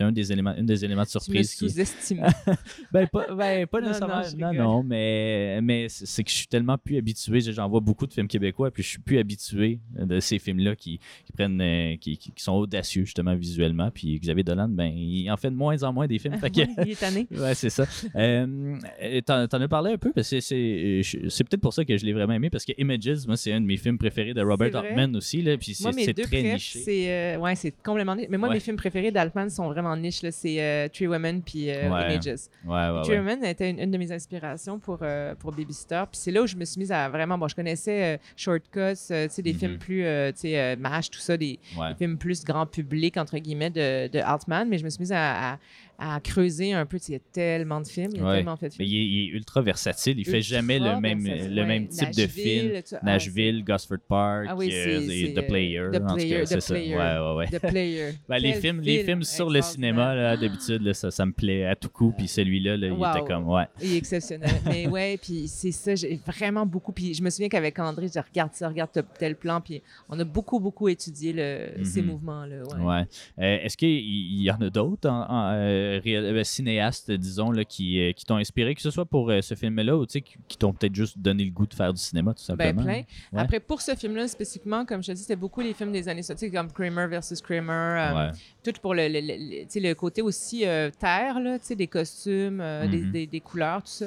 [0.00, 1.68] un des éléments, une des éléments de Tu me surprise qui,
[2.92, 4.22] ben, pas, ben, pas nécessairement.
[4.38, 7.40] non, Non, non, mais, mais c'est que je suis tellement plus habitué.
[7.40, 10.98] J'en vois beaucoup de films québécois, puis je suis plus habitué de ces films-là qui,
[11.24, 13.90] qui prennent, euh, qui, qui- sont audacieux, justement, visuellement.
[13.90, 16.34] Puis Xavier Dolan, ben, il en fait de moins en moins des films.
[16.38, 17.26] fait que- il est tanné.
[17.30, 17.86] Ouais, c'est ça.
[18.16, 18.76] Euh,
[19.24, 22.12] T'en t'en as parlé un peu, parce que c'est- peut-être pour ça que je l'ai
[22.12, 24.74] vraiment aimé, parce que Images, moi, c'est un de mes films préférés de Robert?
[24.76, 26.78] Altman aussi, là, puis c'est très niché.
[26.80, 28.26] c'est euh, ouais, c'est complètement niche.
[28.30, 28.54] Mais moi, Ouais.
[28.54, 30.22] mes films préférés d'Altman sont vraiment niche.
[30.22, 30.30] là.
[30.30, 32.14] C'est euh, Three Women puis euh, Ouais.
[32.14, 32.48] Images.
[32.66, 33.16] Ouais.
[33.18, 34.98] Women était une, une de mes inspirations pour,
[35.38, 36.02] pour Babysitter.
[36.10, 37.38] Puis c'est là où je me suis mise à vraiment.
[37.38, 39.58] Bon, je connaissais Shortcuts, tu sais, des Mhm.
[39.58, 40.04] films plus.
[40.04, 41.58] euh, tu sais, MASH, tout ça, des,
[41.98, 44.68] films plus grand public, entre guillemets, de, de Altman.
[44.68, 45.58] Mais je me suis mise à, à-
[45.98, 46.98] à creuser un peu.
[47.08, 48.10] Il y a tellement de films.
[48.14, 48.36] Il y a Ouais.
[48.36, 48.88] tellement fait de Mais films.
[48.92, 50.18] il est, il est ultra versatile.
[50.18, 52.82] Il fait Ultra jamais le même, versatile, le même type de film.
[52.82, 55.88] tu- ah, Nashville, Gosford Park, Ah oui, et The Player.
[55.92, 56.74] The en tout Player, cas, The c'est ça.
[56.74, 56.96] Player.
[56.96, 57.46] Ouais, ouais, ouais.
[57.48, 58.12] The Player.
[58.28, 61.64] Ben, les films, les film films sur le cinéma, là, d'habitude, ça, ça me plaît
[61.66, 62.12] à tout coup.
[62.16, 63.64] Puis celui-là, là, il était comme, ouais.
[63.82, 64.50] Il est exceptionnel.
[64.66, 66.92] Mais ouais, puis c'est ça, j'ai vraiment beaucoup.
[66.92, 70.24] Puis je me souviens qu'avec André, je regarde ça, regarde tel plan, puis on a
[70.24, 72.08] beaucoup, beaucoup étudié le, ces Mhm.
[72.08, 72.62] mouvements-là.
[72.78, 72.84] Ouais.
[72.84, 73.02] Ouais.
[73.38, 77.64] Euh, Est-ce qu'il il y en a d'autres en- en, euh, euh, cinéastes, disons, là,
[77.64, 80.56] qui, euh, qui t'ont inspiré, que ce soit pour euh, ce film-là ou qui, qui
[80.58, 82.82] t'ont peut-être juste donné le goût de faire du cinéma, tout Ben, simplement?
[82.82, 83.02] plein.
[83.32, 83.40] Ouais.
[83.40, 86.22] Après, pour ce film-là spécifiquement, comme je te dis, c'était beaucoup les films des années
[86.22, 88.30] 60, tu sais, comme Kramer versus Kramer, euh, Ouais.
[88.62, 92.98] tout pour le, le, le- le- côté aussi euh, terre, là, des costumes, euh, des,
[93.02, 93.10] Mhm.
[93.12, 94.06] des- des couleurs, tout ça.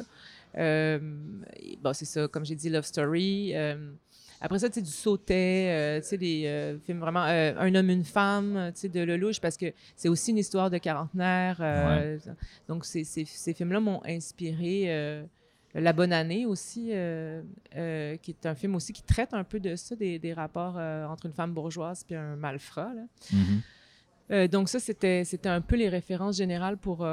[1.81, 3.53] Bon, c'est ça, comme j'ai dit, Love Story.
[4.41, 7.25] Après ça, tu sais, du sautet, euh, tu sais, des euh, films vraiment...
[7.25, 10.69] euh, un homme, une femme, tu sais, de Lelouch, parce que c'est aussi une histoire
[10.69, 11.61] de quarantenaire.
[12.67, 15.25] Donc, ces, ces, ces films-là m'ont inspiré...
[15.73, 19.95] la Bonne Année aussi, qui est un film aussi qui traite un peu de ça,
[19.95, 22.93] des, des rapports entre une femme bourgeoise puis un malfrat.
[22.95, 23.03] là.
[23.31, 23.61] Mhm.
[24.29, 27.07] Euh, donc ça, c'était, c'était un peu les références générales pour,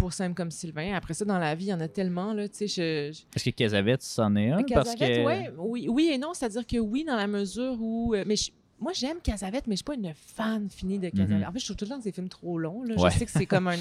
[0.00, 0.94] pour Simple comme Sylvain.
[0.94, 2.32] Après ça, dans la vie, il y en a tellement.
[2.32, 4.62] Là, tu sais, je, je- Est-ce que Casavette, c'en est un?
[4.74, 5.24] parce que...
[5.24, 8.14] ouais, oui, oui et non, c'est-à-dire que oui, dans la mesure où...
[8.14, 11.38] euh, mais je- moi, j'aime Casavette, mais je suis pas une fan finie de Casavette.
[11.40, 11.46] Mhm.
[11.48, 12.82] En fait, je trouve tout le temps que ces films trop longs.
[12.82, 12.94] là.
[12.96, 13.10] Ouais.
[13.10, 13.76] Je sais que c'est comme un...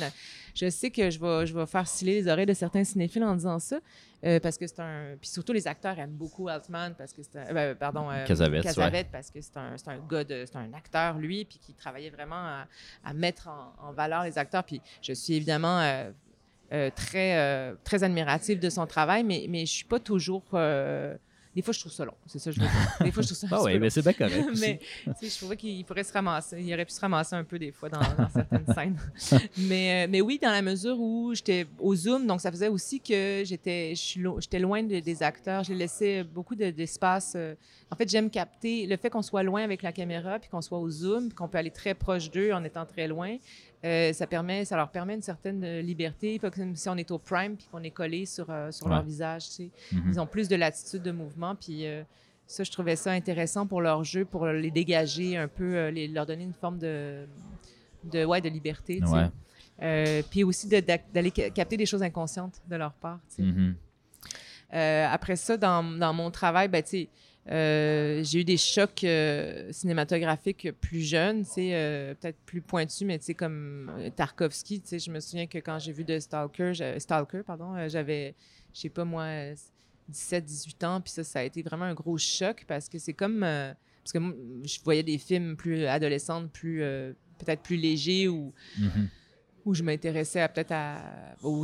[0.54, 3.36] Je sais que je vais, je vais faire sciller les oreilles de certains cinéphiles en
[3.36, 3.80] disant ça,
[4.26, 5.16] euh, parce que c'est un...
[5.20, 7.56] Puis surtout, les acteurs aiment beaucoup Altman, parce que c'est un...
[7.56, 11.18] euh, pardon, euh, Casavette, Casavette, parce que c'est un, un gars, de- c'est un acteur,
[11.18, 12.68] lui, puis qui travaillait vraiment à,
[13.06, 14.64] à mettre en, en valeur les acteurs.
[14.64, 15.80] Puis je suis évidemment...
[15.80, 16.12] euh,
[16.96, 20.44] très, très admirative de son travail, mais, mais je suis pas toujours.
[21.56, 22.14] Des fois, je trouve ça long.
[22.28, 22.98] C'est ça je veux dire.
[23.02, 24.48] Des fois, je trouve ça Ah oui, mais c'est bien correct.
[24.62, 24.80] mais
[25.22, 26.62] je trouvais qu'il pourrait se ramasser.
[26.62, 29.42] Il aurait pu se ramasser un peu des fois dans, dans certaines scènes.
[29.58, 33.00] mais, euh, mais oui, dans la mesure où j'étais au Zoom, donc ça faisait aussi
[33.02, 35.64] que j'étais j'étais loin de- des acteurs.
[35.64, 37.34] J'ai laissé beaucoup de- d'espace.
[37.36, 37.56] euh,
[37.92, 40.78] en fait, j'aime capter le fait qu'on soit loin avec la caméra, puis qu'on soit
[40.78, 43.36] au Zoom, puis qu'on peut aller très proche d'eux en étant très loin.
[43.86, 47.12] Euh, ça, permet, ça leur permet une certaine euh, liberté, pas comme si on est
[47.12, 49.46] au prime puis qu'on est collé sur, euh, sur leur visage.
[49.48, 49.70] tu sais.
[49.94, 50.04] Mhm.
[50.14, 52.04] Ils ont plus de latitude de mouvement, puis euh,
[52.46, 56.26] ça, je trouvais ça intéressant pour leur jeu, pour les dégager un peu, les- leur
[56.26, 57.26] donner une forme de,
[58.04, 59.00] de, ouais, de liberté.
[59.00, 59.14] tu sais.
[59.82, 60.24] Ouais.
[60.30, 63.20] Puis aussi d'aller ca- capter des choses inconscientes de leur part.
[63.30, 63.44] tu sais.
[63.44, 63.76] Mhm.
[64.72, 67.10] Après ça, dans, dans mon travail, ben, tu sais,
[67.52, 73.92] euh, j'ai eu des chocs euh, cinématographiques plus jeunes, euh, peut-être plus pointus, mais comme
[73.98, 78.36] euh, Tarkovsky, je me souviens que quand j'ai vu de Stalker, Stalker, pardon, j'avais,
[78.74, 79.28] je sais pas moi,
[80.10, 83.14] 17, 18 ans, puis ça, ça a été vraiment un gros choc parce que c'est
[83.14, 84.34] comme, parce que moi,
[84.64, 86.80] je voyais des films plus adolescentes, plus,
[87.40, 89.10] peut-être plus légers ou Mhm.
[89.70, 90.98] Où je m'intéressais peut-être à.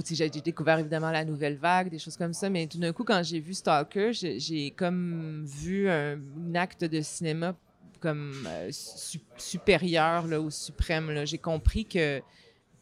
[0.03, 2.49] Sais, j'ai découvert évidemment la nouvelle vague, des choses comme ça.
[2.49, 7.01] Mais tout d'un coup, quand j'ai vu Stalker, j'ai comme vu un, un acte de
[7.01, 7.55] cinéma
[7.99, 11.09] comme euh, su- supérieur là, ou suprême.
[11.11, 11.25] là.
[11.25, 12.21] J'ai compris que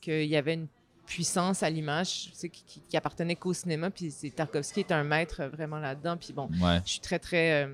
[0.02, 0.68] qu'il y avait une
[1.06, 3.90] puissance à l'image tu sais, qui, qui, qui appartenait qu'au cinéma.
[3.90, 6.18] Puis c'est- Tarkovsky est un maître vraiment là-dedans.
[6.18, 6.80] Puis bon, Ouais.
[6.86, 7.68] je suis très, très, euh,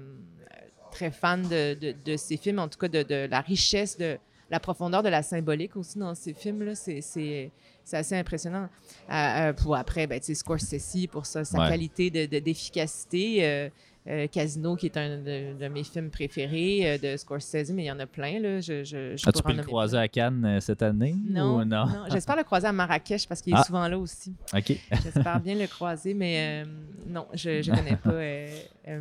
[0.91, 4.17] très fan de, de, de ces films, en tout cas de, de la richesse de,
[4.49, 7.51] la profondeur de la symbolique aussi dans ces films-là, c'est,
[7.91, 8.67] assez impressionnant.
[9.09, 9.13] Euh,
[9.49, 11.69] euh, pour après, ben, tu sais, Scorsese, pour ça, sa Ouais.
[11.69, 13.69] qualité de, de- d'efficacité.
[14.07, 17.87] Euh, Casino, qui est un de, de mes films préférés euh, de Scorsese, mais il
[17.87, 18.39] y en a plein.
[18.39, 18.59] Là.
[18.61, 21.15] Je, je, je As-tu pu le croiser à Cannes euh, cette année?
[21.29, 21.85] Non, ou non?
[21.85, 22.03] non.
[22.11, 23.63] J'espère le croiser à Marrakech parce qu'il est Ah.
[23.63, 24.33] souvent là aussi.
[24.55, 24.73] OK.
[25.03, 26.63] J'espère bien le croiser, mais
[27.07, 28.47] non, je ne connais pas euh,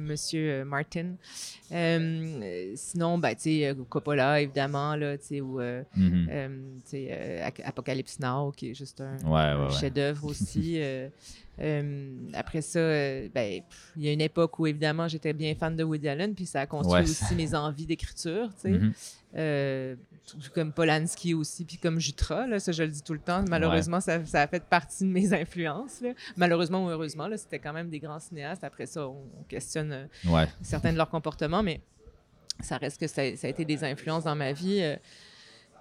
[0.01, 1.13] Monsieur Martin.
[1.71, 8.75] Sinon, ben, tu sais, Coppola, évidemment, là, tu sais, ou Ac- Apocalypse Now, qui est
[8.75, 9.73] juste un, Ouais, un ouais, ouais.
[9.79, 10.81] chef-d'œuvre aussi.
[11.61, 13.63] Euh, après ça, euh, ben,
[13.97, 16.61] il y a une époque où, évidemment, j'étais bien fan de Woody Allen, puis ça
[16.63, 17.03] a construit Ouais.
[17.03, 18.81] aussi mes envies d'écriture, tu sais.
[19.37, 19.95] Euh,
[20.27, 23.45] tout comme Polanski aussi, puis comme Jutra, là, ça je le dis tout le temps.
[23.49, 26.01] Malheureusement, ça, ça a fait partie de mes influences.
[26.01, 26.11] là.
[26.37, 28.65] Malheureusement ou heureusement, c'était quand même des grands cinéastes.
[28.65, 30.47] Après ça, on, on questionne Ouais.
[30.63, 31.81] certains de leurs comportements, mais
[32.61, 34.83] ça reste que ça, ça a été des influences dans ma vie.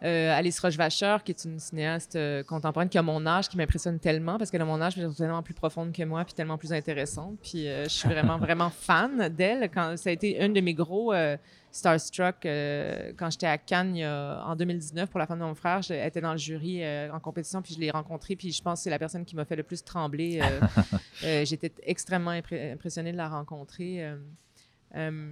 [0.04, 3.98] Euh, Alice Rochevacher, qui est une cinéaste euh, contemporaine qui a mon âge, qui m'impressionne
[4.00, 6.34] tellement parce qu'elle a mon âge, mais elle est tellement plus profonde que moi, puis
[6.34, 7.38] tellement plus intéressante.
[7.42, 9.70] Puis euh, je suis vraiment, vraiment fan d'elle.
[9.72, 11.14] Quand ça a été un de mes gros
[11.72, 15.82] starstruck quand j'étais à Cannes a- en 2019 pour la femme de mon frère.
[15.82, 16.82] J'étais dans le jury
[17.12, 19.46] en compétition, puis je l'ai rencontrée, puis je pense que c'est la personne qui m'a
[19.46, 20.42] fait le plus trembler.
[21.22, 24.04] J'étais extrêmement impré- impressionnée de la rencontrer.
[24.98, 25.32] Euh,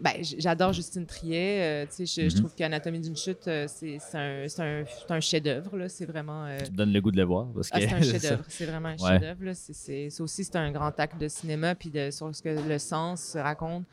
[0.00, 1.60] ben, j'adore Justine Triet.
[1.60, 2.40] euh, tu sais, je, Mhm.
[2.42, 4.84] trouve qu'Anatomie d'une chute, euh, c'est c'est un, c'est un,
[5.16, 5.76] un chef-d'œuvre.
[5.76, 5.88] là.
[5.88, 6.44] C'est vraiment.
[6.46, 7.46] euh, Tu me donnes le goût de le voir.
[7.54, 8.44] Parce que ah, c'est un chef-d'œuvre.
[8.48, 9.08] C'est vraiment un Ouais.
[9.12, 9.44] chef-d'œuvre.
[9.44, 9.54] là.
[9.54, 12.48] C'est- C'est ça aussi, c'est un grand acte de cinéma, puis de, sur ce que
[12.68, 13.84] le sens se raconte.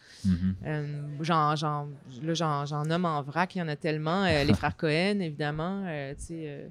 [1.21, 1.87] J'en, j'en-
[2.23, 4.25] là, j'en, j'en nomme en vrac, il y en a tellement.
[4.25, 5.85] Les frères Cohen, évidemment.
[6.17, 6.69] tu sais,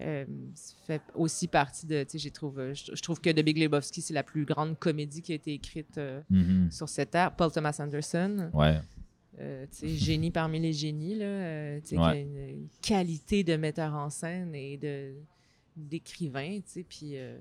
[0.00, 2.04] euh, euh, ça fait aussi partie de.
[2.04, 4.78] Tu sais, trouve, euh, je, je trouve que The Big Lebowski, c'est la plus grande
[4.78, 6.70] comédie qui a été écrite euh, Mhm.
[6.70, 7.34] sur cette terre.
[7.36, 8.80] Paul Thomas Anderson, Ouais.
[9.40, 12.08] euh, génie parmi les génies, là, euh, tu sais, qui Ouais.
[12.08, 15.14] a une, une qualité de metteur en scène et de,
[15.76, 17.16] d'écrivain, tu sais, puis.
[17.16, 17.38] euh,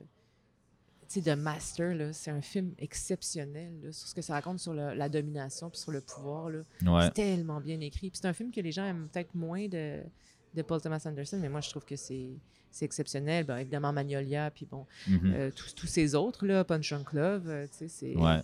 [1.12, 4.60] tu sais, The Master, là, c'est un film exceptionnel là, sur ce que ça raconte
[4.60, 6.52] sur le- la domination puis sur le pouvoir.
[6.52, 6.60] Là.
[6.86, 7.06] Ouais.
[7.06, 8.12] C'est tellement bien écrit.
[8.14, 10.02] C'est un film que les gens aiment peut-être moins de,
[10.56, 12.28] de Paul Thomas Anderson, mais moi, je trouve que c'est,
[12.72, 13.44] c'est exceptionnel.
[13.46, 15.34] Ben, évidemment, Magnolia, puis bon, Mhm.
[15.36, 18.16] euh, tous, tous ces autres, là, Punch Drunk Love, euh, tu sais, c'est...
[18.16, 18.42] Ouais.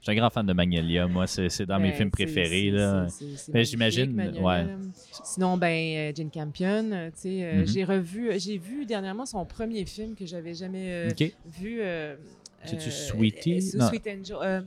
[0.00, 1.08] Je suis un grand fan de Magnolia.
[1.08, 2.70] Moi, c'est c'est dans mes Ben, films préférés.
[2.70, 3.08] là.
[3.52, 4.64] Mais j'imagine, Magnolia, ouais.
[4.64, 4.76] là.
[5.24, 7.66] Sinon, ben, euh, Jane Campion, tu sais, Mhm.
[7.66, 11.32] j'ai revu, j'ai vu dernièrement son premier film que j'avais jamais euh, OK.
[11.46, 11.80] vu.
[12.64, 13.60] C'est-tu Sweetie?
[13.62, 14.64] Sweet Angel.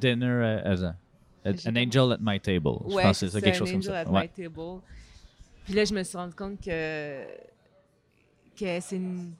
[0.00, 0.96] dinner as a-
[1.44, 2.78] An angel at my table.
[2.88, 4.00] Je Ouais, pense que c'est ça, quelque chose comme Angel ça.
[4.00, 4.22] at Ouais.
[4.22, 4.80] my table.
[5.68, 7.26] Puis là, je me suis rendu compte que,
[8.58, 9.34] que c'est une...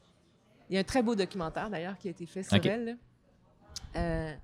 [0.69, 2.93] Il y a un très beau documentaire, d'ailleurs, qui a été fait sur elle, là,
[3.97, 4.35] euh,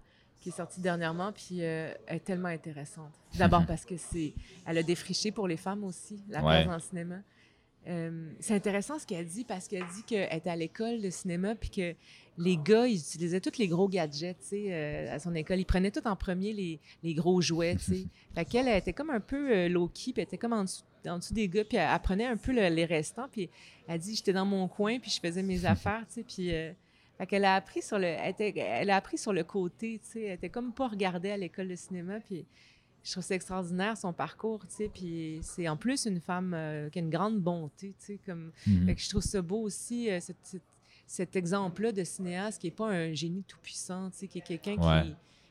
[0.40, 3.12] qui est sorti dernièrement, puis euh, elle est tellement intéressante.
[3.37, 4.33] D'abord parce que c'est...
[4.64, 6.44] Elle a défriché pour les femmes aussi, la Ouais.
[6.62, 7.16] place dans le cinéma.
[7.87, 11.55] Euh, c'est intéressant ce qu'elle dit, parce qu'elle dit qu'elle était à l'école de cinéma,
[11.55, 11.94] puis que
[12.38, 15.61] les gars, ils utilisaient tous les gros gadgets, tu sais, euh, à son école.
[15.61, 18.07] Ils prenaient tout en premier les, les gros jouets, tu sais.
[18.35, 20.83] fait qu'elle, elle était comme un peu euh, low-key, puis elle était comme en dessous,
[21.07, 23.51] en dessous des gars, puis elle, elle prenait un peu le- les restants, puis
[23.87, 26.55] elle dit, j'étais dans mon coin, puis je faisais mes affaires, tu sais, puis...
[26.55, 26.73] euh,
[27.16, 30.11] fait qu'elle a appris sur le, elle, était- elle a appris sur le côté, tu
[30.11, 32.44] sais, elle était comme pas regardée à l'école de cinéma, puis
[33.05, 36.88] je trouve ça extraordinaire son parcours, tu sais, puis c'est en plus une femme euh,
[36.90, 38.87] qui a une grande bonté, tu sais, comme Mhm.
[38.87, 40.62] fait que je trouve ça beau aussi, euh, cette- cette-
[41.07, 44.77] cet exemple-là de cinéaste qui n'est pas un génie tout-puissant, tu sais, qui est quelqu'un
[44.79, 45.03] Ouais.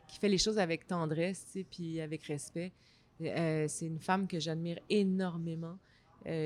[0.08, 2.72] qui, qui fait les choses avec tendresse, tu sais, puis avec respect.
[3.22, 5.78] Euh, c'est une femme que j'admire énormément.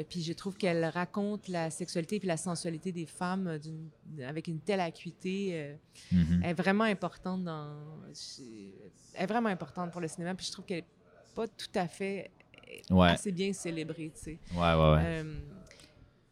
[0.10, 3.90] Puis je trouve qu'elle raconte la sexualité puis la sensualité des femmes d'une-
[4.24, 5.50] avec une telle acuité.
[5.54, 5.76] euh,
[6.12, 6.42] Mhm.
[6.44, 7.78] elle est vraiment importante dans.
[9.14, 10.34] Elle est vraiment importante pour le cinéma.
[10.34, 10.84] Puis je trouve qu'elle
[11.38, 12.32] pas tout à fait
[12.90, 13.10] Ouais.
[13.10, 14.40] assez bien célébrée, tu sais.
[14.54, 15.02] Ouais, ouais, ouais.
[15.04, 15.40] Euh,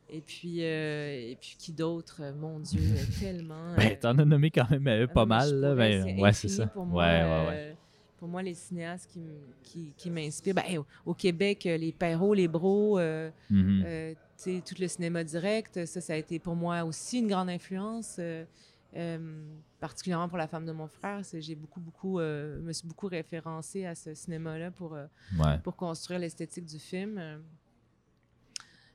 [0.09, 3.75] et puis, euh, et puis qui d'autre, euh, mon Dieu, euh, tellement.
[3.77, 5.53] Ben, euh, t'en as nommé quand même euh, pas mal.
[5.53, 5.75] Là.
[5.75, 6.67] Ben, ouais, c'est ça.
[6.67, 7.53] Pour moi, ouais, ouais, ouais.
[7.53, 7.73] euh,
[8.17, 9.21] pour moi, les cinéastes qui,
[9.63, 14.75] qui, qui m'inspirent, ben, au, Québec, euh, les Perrault, les Bros, euh, euh, sais, tout
[14.79, 18.43] le cinéma direct, ça, ça a été pour moi aussi une grande influence, euh,
[18.95, 19.17] euh,
[19.79, 21.19] particulièrement pour la femme de mon frère.
[21.23, 25.05] C'est- J'ai beaucoup, beaucoup, euh, me suis beaucoup référencée à ce cinéma-là pour, euh,
[25.39, 25.57] Ouais.
[25.63, 27.21] pour construire l'esthétique du film.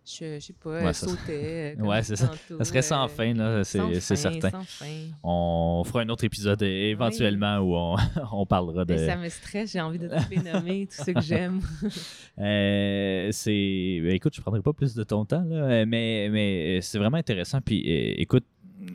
[0.07, 0.93] Je, je sais pas, Ouais,
[1.77, 2.33] comme Ouais, c'est ça.
[2.59, 4.51] Ça serait sans fin, là, c'est certain.
[4.51, 4.87] sans fin.
[5.23, 7.97] On fera un autre épisode éventuellement où on,
[8.33, 8.95] on parlera de.
[8.95, 11.61] Mais ça me stresse, j'ai envie de les nommer, tous ceux que j'aime.
[12.39, 14.01] Euh, c'est.
[14.03, 17.61] ben, écoute, je prendrai pas plus de ton temps, là, mais, mais c'est vraiment intéressant.
[17.61, 18.47] Puis, écoute,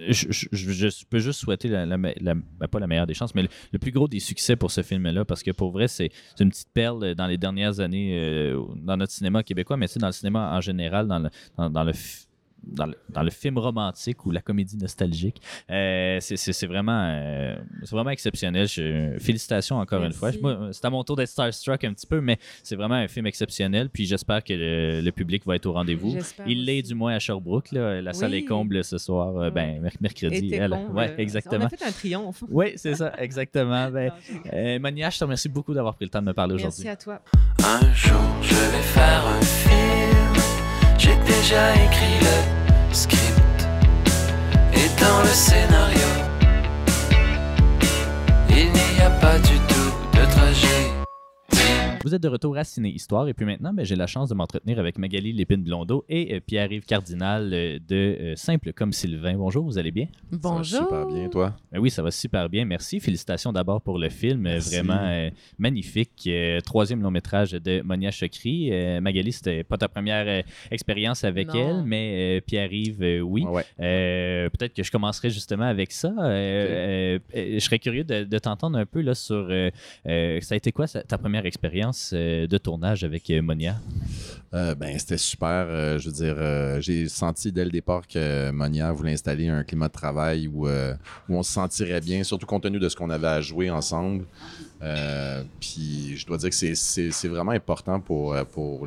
[0.09, 2.41] je, peux juste souhaiter, ben,
[2.71, 5.43] pas la meilleure des chances, mais le, plus gros des succès pour ce film-là, parce
[5.43, 9.43] que pour vrai, c'est une petite perle dans les dernières années euh, dans notre cinéma
[9.43, 11.29] québécois, mais dans le cinéma en général, dans le,
[11.69, 11.93] dans, le
[12.63, 15.41] dans le, dans le film romantique ou la comédie nostalgique.
[15.69, 18.67] Euh, c'est- vraiment, euh, c'est vraiment exceptionnel.
[18.67, 20.31] Je- félicitations encore une fois.
[20.31, 20.69] Merci.
[20.71, 23.89] C'est à mon tour d'être starstruck un petit peu, mais c'est vraiment un film exceptionnel.
[23.89, 26.17] Puis j'espère que le, le public va être au rendez-vous.
[26.47, 27.71] Il l'est du moins à Sherbrooke.
[27.71, 28.01] là.
[28.01, 30.53] La salle est comble ce soir, euh, ben, merc- mercredi.
[30.53, 30.71] Elle.
[30.71, 30.97] comble.
[30.97, 31.65] Ouais, On exactement.
[31.65, 32.43] a fait un triomphe.
[32.49, 33.89] Oui, c'est ça, exactement.
[33.91, 36.55] Ben, Non, euh, Monia, je te remercie beaucoup d'avoir pris le temps de me parler
[36.55, 36.89] Merci aujourd'hui.
[36.89, 37.21] à toi.
[37.63, 39.64] Un jour, je vais faire un film.
[41.47, 43.67] J'ai déjà écrit le script.
[44.73, 46.07] Et dans le scénario,
[48.49, 50.94] il n'y a pas du tout de trajet.
[52.05, 54.35] Vous êtes de retour à Ciné Histoire et puis maintenant, ben, j'ai la chance de
[54.35, 59.33] m'entretenir avec Magali Lépine-Blondeau et euh, Pierre-Yves Cardinal euh, de euh, Simple comme Sylvain.
[59.33, 60.05] Bonjour, vous allez bien?
[60.05, 60.83] Ça va Bonjour.
[60.83, 61.55] super bien, toi?
[61.71, 62.63] Ben oui, ça va super bien.
[62.63, 62.99] Merci.
[62.99, 64.41] Félicitations d'abord pour le film.
[64.41, 64.75] Merci.
[64.75, 66.11] Vraiment euh, magnifique.
[66.27, 68.69] Euh, troisième long métrage de Monia Chokri.
[68.71, 71.55] Euh, Magali, c'était pas ta première euh, expérience avec Non.
[71.79, 73.45] elle, mais euh, Pierre-Yves, euh, oui.
[73.45, 73.65] Ouais, ouais.
[73.79, 76.09] Euh, Peut-être que je commencerai justement avec ça.
[76.09, 79.47] Euh, euh, euh, je serais curieux de, de t'entendre un peu là, sur.
[79.49, 79.71] euh,
[80.05, 83.75] euh, ça a été quoi ta première expérience euh, de tournage avec euh, Monia?
[84.53, 85.67] Euh, ben, c'était super.
[85.99, 89.93] je veux dire, j'ai senti dès le départ que Monia voulait installer un climat de
[89.93, 90.67] travail où,
[91.27, 94.25] on se sentirait bien, surtout compte tenu de ce qu'on avait à jouer ensemble.
[95.59, 98.35] Puis je dois dire que c'est- vraiment important pour,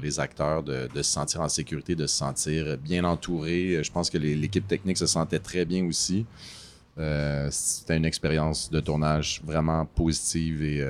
[0.00, 3.82] les acteurs de, de se sentir en sécurité, de se sentir bien entouré.
[3.82, 6.24] Je pense que l'équipe technique se sentait très bien aussi.
[7.50, 10.82] C'était une expérience de tournage vraiment positive et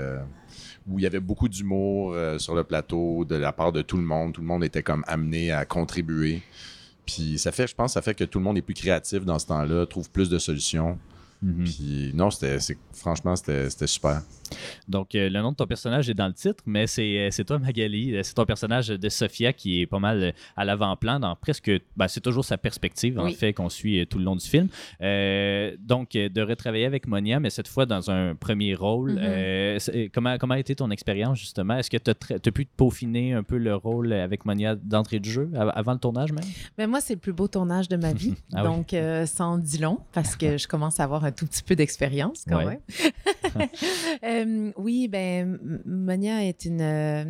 [0.88, 3.96] où il y avait beaucoup d'humour euh, sur le plateau de la part de tout
[3.96, 4.32] le monde.
[4.32, 6.42] Tout le monde était comme amené à contribuer.
[7.06, 9.38] Puis ça fait, je pense, ça fait que tout le monde est plus créatif dans
[9.38, 10.98] ce temps-là, trouve plus de solutions.
[11.40, 11.64] Mhm.
[11.64, 14.22] Puis non, c'était, c'est- franchement, c'était, c'était super.
[14.88, 17.44] Donc, euh, le nom de ton personnage est dans le titre, mais c'est euh, c'est
[17.44, 18.16] toi, Magali.
[18.16, 21.70] Euh, C'est ton personnage de Sophia qui est pas mal à l'avant-plan dans presque.
[21.96, 23.34] ben, c'est toujours sa perspective, en Oui.
[23.34, 24.68] fait, qu'on suit tout le long du film.
[25.02, 29.12] Euh, donc, de retravailler avec Monia, mais cette fois dans un premier rôle.
[29.12, 29.18] Mhm.
[29.22, 29.78] euh,
[30.12, 31.76] comment, comment a été ton expérience, justement?
[31.78, 35.24] Est-ce que tu as, pu te peaufiner un peu le rôle avec Monia d'entrée de
[35.26, 36.44] jeu, av- avant le tournage même?
[36.78, 38.34] Mais moi, c'est le plus beau tournage de ma vie.
[38.54, 38.68] Ah oui.
[38.76, 41.74] donc, euh, en dit long parce que je commence à avoir un tout petit peu
[41.76, 42.64] d'expérience quand Ouais.
[42.66, 42.80] même.
[44.24, 47.24] Euh, oui, ben, Monia est une, euh,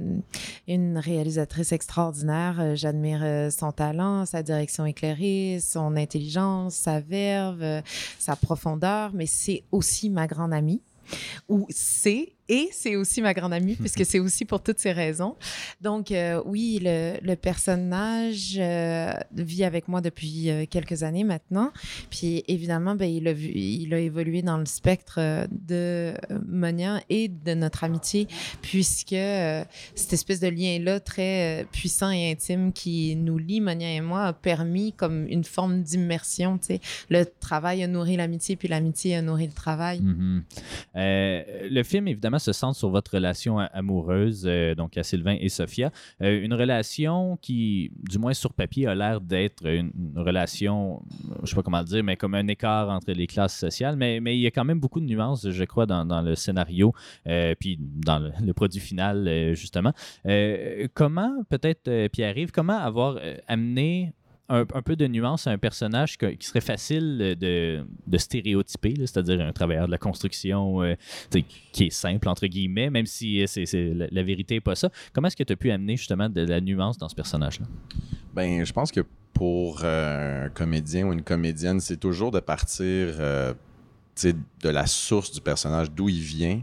[0.67, 2.57] une réalisatrice extraordinaire.
[2.61, 7.83] Euh, J'admire son talent, sa direction éclairée, son intelligence, sa verve,
[8.19, 10.83] sa profondeur, mais c'est aussi ma grande amie.
[11.49, 15.37] Ou c'est, et c'est aussi ma grande amie, puisque c'est aussi pour toutes ces raisons.
[15.81, 21.73] Donc, euh, oui, le, le personnage euh, vit avec moi depuis euh, quelques années maintenant.
[22.11, 26.15] Puis, évidemment, ben, il, a vu, il a évolué dans le spectre de
[26.47, 28.29] Monia et de notre amitié,
[28.63, 29.11] puisque
[29.95, 34.33] cette espèce de lien-là très puissant et intime qui nous lie, Monia et moi, a
[34.33, 36.59] permis comme une forme d'immersion.
[37.11, 40.01] Le travail a nourri l'amitié, puis l'amitié a nourri le travail.
[40.01, 40.45] Mhm.
[40.97, 45.49] Euh, le film, évidemment, se centre sur votre relation amoureuse, euh, donc à Sylvain et
[45.49, 45.91] Sophia.
[46.23, 51.03] Euh, une relation qui, du moins sur papier, a l'air d'être une, relation,
[51.43, 53.97] je sais pas comment le dire, mais comme un écart entre les classes sociales.
[53.97, 56.35] Mais, mais il y a quand même beaucoup de nuances, je crois, dans, dans le
[56.35, 56.93] scénario,
[57.27, 59.93] euh, puis dans le, le produit final, justement.
[60.95, 64.13] Comment, peut-être, Pierre-Yves, comment avoir amené
[64.49, 69.53] un, peu de nuance à un personnage qui serait facile de, de stéréotyper, c'est-à-dire un
[69.53, 70.95] travailleur de la construction euh,
[71.73, 74.91] qui est simple, entre guillemets, même si euh, c'est, la, la vérité n'est pas ça.
[75.13, 77.67] Comment est-ce que tu as pu amener justement de la nuance dans ce personnage-là?
[78.35, 79.01] Ben, je pense que
[79.35, 83.09] pour euh, un comédien ou une comédienne, c'est toujours de partir
[84.23, 86.63] de la source du personnage, d'où il vient.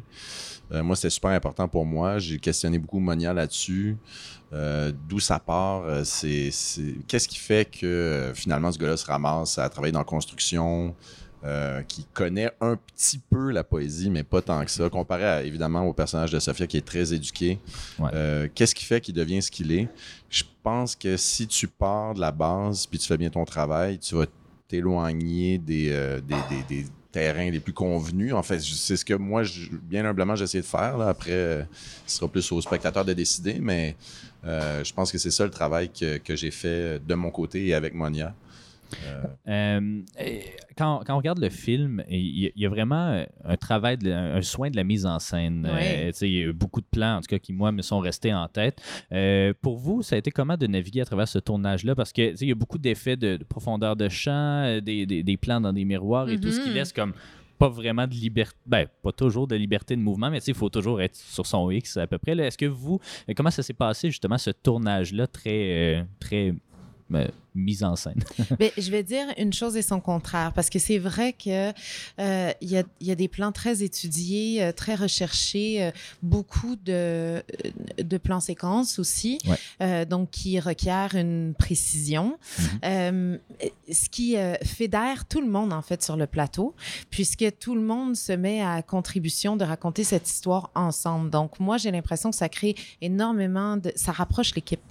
[0.72, 2.18] Euh, moi, c'était super important pour moi.
[2.20, 3.98] J'ai questionné beaucoup Monia là-dessus.
[4.54, 5.84] Euh, d'où ça part.
[5.84, 6.50] euh, c'est,
[7.08, 10.96] Qu'est-ce qui fait que finalement ce gars-là se ramasse à travailler dans la construction,
[11.44, 15.44] euh, qui connaît un petit peu la poésie, mais pas tant que ça, comparé à,
[15.44, 17.60] évidemment au personnage de Sophia qui est très éduqué.
[18.00, 18.10] Ouais.
[18.14, 19.88] Euh, Qu'est-ce qui fait qu'il devient ce qu'il est?
[20.30, 24.00] Je pense que si tu pars de la base puis tu fais bien ton travail,
[24.00, 24.26] tu vas
[24.68, 28.34] t'éloigner des, euh, des, des- des terrains les plus convenus.
[28.34, 29.44] En fait, c'est ce que moi,
[29.84, 31.00] bien humblement, j'essaie de faire.
[31.00, 31.66] Après,
[32.06, 33.96] ce sera plus aux spectateurs de décider, mais
[34.46, 37.74] euh, je pense que c'est ça le travail que j'ai fait de mon côté et
[37.74, 38.36] avec Monia.
[39.48, 40.42] Euh, et
[40.78, 44.42] quand, quand on regarde le film, il y, a- vraiment euh, un travail, de- un,
[44.42, 45.66] soin de la mise en scène.
[45.70, 48.00] Euh, il y a eu beaucoup de plans, en tout cas, qui, moi, me sont
[48.00, 48.82] restés en tête.
[49.12, 51.96] Euh, pour vous, ça a été comment de naviguer à travers ce tournage-là?
[51.96, 54.82] Parce que tu sais, il y a beaucoup d'effets de, de profondeur de champ, euh,
[54.82, 56.76] des, des- des plans dans des miroirs et tout, ce qui Mhm.
[56.76, 57.14] laisse comme
[57.58, 61.02] pas vraiment de liberté, ben, pas toujours de liberté de mouvement, mais il faut toujours
[61.02, 62.38] être sur son X à peu près.
[62.38, 66.54] Est-ce que vous, euh, comment ça s'est passé justement ce tournage-là très, euh, très
[67.14, 68.22] euh, mise en scène?
[68.60, 71.70] Mais je vais dire une chose et son contraire, parce que c'est vrai que
[72.20, 75.92] euh, y, a, il y a des plans très étudiés, euh, très recherchés, euh,
[76.22, 77.42] beaucoup de,
[77.98, 79.58] de plans séquences aussi, Ouais.
[79.82, 82.38] euh, donc qui requièrent une précision,
[82.84, 83.38] Euh,
[83.92, 86.76] ce qui euh, fédère tout le monde en fait sur le plateau,
[87.10, 91.30] puisque tout le monde se met à contribution de raconter cette histoire ensemble.
[91.30, 94.82] Donc moi j'ai l'impression que ça crée énormément de, ça rapproche l'équipe,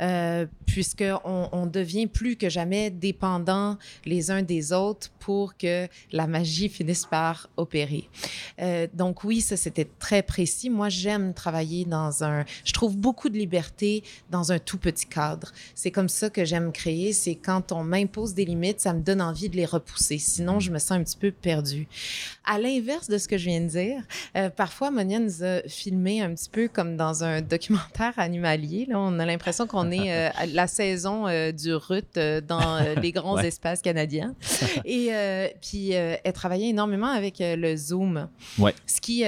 [0.00, 5.88] euh, puisque on, on devient plus que jamais dépendants les uns des autres pour que
[6.12, 8.08] la magie finisse par opérer.
[8.60, 10.70] Euh, donc oui, ça c'était très précis.
[10.70, 15.52] Moi j'aime travailler dans un, je trouve beaucoup de liberté dans un tout petit cadre.
[15.74, 17.12] C'est comme ça que j'aime créer.
[17.12, 20.18] C'est quand on m'impose des limites, ça me donne envie de les repousser.
[20.18, 21.86] Sinon je me sens un petit peu perdue.
[22.44, 24.02] À l'inverse de ce que je viens de dire,
[24.36, 28.86] euh, parfois Monia nous a filmé un petit peu comme dans un documentaire animalier.
[28.88, 32.94] Là, on a l'impression qu'on est euh, à la saison du RUT euh, dans euh,
[32.96, 33.46] les grands Ouais.
[33.48, 34.34] espaces canadiens.
[34.84, 38.28] Et euh, puis, elle travaillait énormément avec le Zoom.
[38.58, 38.74] Ouais.
[38.86, 39.24] Ce qui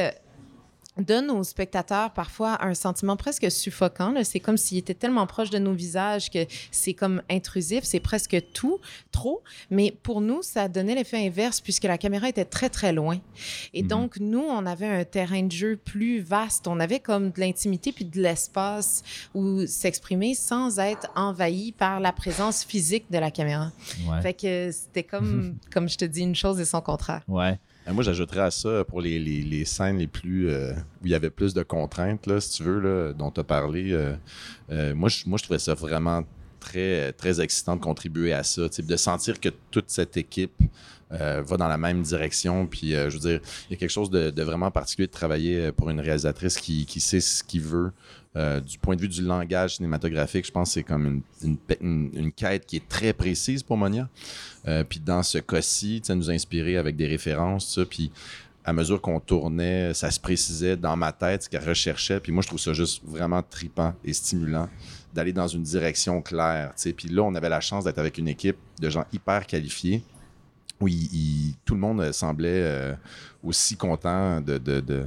[0.98, 4.12] donne aux spectateurs parfois un sentiment presque suffocant.
[4.24, 8.36] C'est comme s'il était tellement proche de nos visages que c'est comme intrusif, c'est presque
[8.52, 8.78] tout,
[9.12, 9.42] trop.
[9.70, 13.18] Mais pour nous, ça donnait l'effet inverse puisque la caméra était très, très loin.
[13.72, 13.88] Et Mhm.
[13.88, 16.66] donc, nous, on avait un terrain de jeu plus vaste.
[16.66, 19.02] On avait comme de l'intimité puis de l'espace
[19.34, 23.70] où s'exprimer sans être envahi par la présence physique de la caméra.
[24.08, 24.20] Ouais.
[24.22, 27.22] Fait que c'était comme, comme je te dis, une chose et son contraire.
[27.28, 27.58] Ouais.
[27.88, 30.48] Euh, Moi, j'ajouterais à ça pour les, les- scènes les plus.
[30.50, 30.72] euh,
[31.02, 33.44] où il y avait plus de contraintes, là, si tu veux, là, dont tu as
[33.44, 33.92] parlé.
[33.92, 34.14] euh,
[34.70, 36.22] euh, moi, je, moi, je trouvais ça vraiment
[36.60, 38.62] très, très excitant de contribuer à ça.
[38.68, 40.52] De sentir que toute cette équipe
[41.12, 42.66] euh, va dans la même direction.
[42.66, 45.56] Puis, euh, je veux dire, il y a quelque chose de, vraiment particulier de travailler
[45.58, 47.92] euh, pour une réalisatrice qui, qui sait ce qu'il veut.
[48.64, 51.56] Du point de vue du langage cinématographique, je pense que c'est comme une,
[52.14, 54.08] une, quête qui est très précise pour Monia.
[54.88, 57.80] Puis dans ce cas-ci, ça nous a inspiré avec des références.
[57.90, 58.12] Puis
[58.64, 62.20] à mesure qu'on tournait, ça se précisait dans ma tête ce qu'elle recherchait.
[62.20, 64.68] Puis moi, je trouve ça juste vraiment tripant et stimulant
[65.12, 66.72] d'aller dans une direction claire.
[66.96, 70.04] Puis là, on avait la chance d'être avec une équipe de gens hyper qualifiés
[70.80, 72.94] où il- il- tout le monde euh, semblait euh,
[73.42, 75.06] aussi content de, de- de-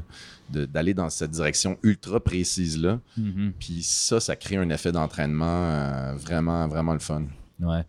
[0.52, 3.00] de- d'aller dans cette direction ultra précise-là.
[3.18, 3.54] Mhm.
[3.60, 7.24] Puis ça, ça crée un effet d'entraînement euh, vraiment, vraiment le fun.
[7.60, 7.84] Ouais.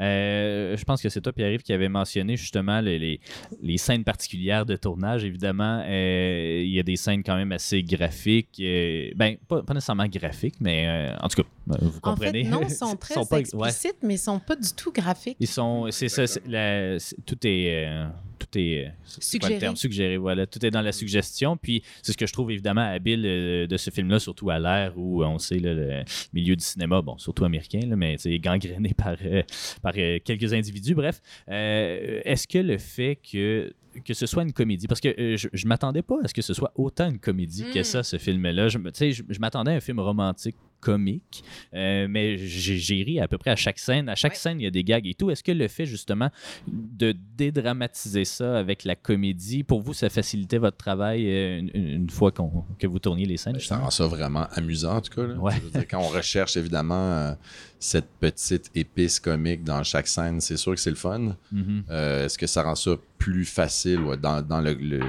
[0.00, 3.20] Euh, je pense que c'est toi, Pierre-Yves, qui avait mentionné justement les, les,
[3.62, 5.24] les scènes particulières de tournage.
[5.24, 8.56] Évidemment, euh, il y a des scènes quand même assez graphiques.
[8.60, 12.44] euh, ben, pas, pas nécessairement graphiques, mais en tout cas, euh, vous En comprenez.
[12.44, 13.40] fait, non, ils sont très pas- ouais.
[13.40, 15.36] explicites, mais ils sont pas du tout graphiques.
[15.40, 18.06] Ils sont, c'est ça, c'est la- c'est- tout est, euh,
[18.38, 19.58] tout est, euh, c'est quoi le Suggéré.
[19.60, 19.76] terme?
[19.76, 21.56] Suggéré, voilà, tout est dans la suggestion.
[21.56, 24.92] Puis c'est ce que je trouve évidemment habile euh, de ce film-là, surtout à l'ère
[24.96, 26.02] où euh, on sait là, le
[26.32, 29.42] milieu du cinéma, bon, surtout américain, là, mais c'est gangréné par, euh,
[29.82, 30.94] par euh, quelques individus.
[30.94, 33.72] Bref, euh, est-ce que le fait que
[34.04, 36.42] que ce soit une comédie, parce que euh, je, je m'attendais pas à ce que
[36.42, 37.84] ce soit autant une comédie que Mm.
[37.84, 38.68] ça, ce film-là.
[38.68, 41.42] Je, me- tu sais, je, je m'attendais à un film romantique comique,
[41.74, 44.08] euh, mais j'ai ri à peu près à chaque scène.
[44.08, 44.38] À chaque Ouais.
[44.38, 45.30] scène, il y a des gags et tout.
[45.30, 46.30] Est-ce que le fait justement
[46.68, 52.10] de dédramatiser ça avec la comédie, pour vous, ça facilitait votre travail euh, une, une
[52.10, 53.54] fois qu'on- que vous tourniez les scènes?
[53.54, 53.80] Ça justement?
[53.84, 55.26] rend ça vraiment amusant, en tout cas.
[55.26, 55.34] là.
[55.34, 55.54] Ouais.
[55.56, 57.32] Je veux dire, quand on recherche évidemment euh,
[57.78, 61.36] cette petite épice comique dans chaque scène, c'est sûr que c'est le fun.
[61.52, 61.84] Mhm.
[61.90, 65.00] Euh, Est-ce que ça rend ça plus facile ouais, dans, dans le, le,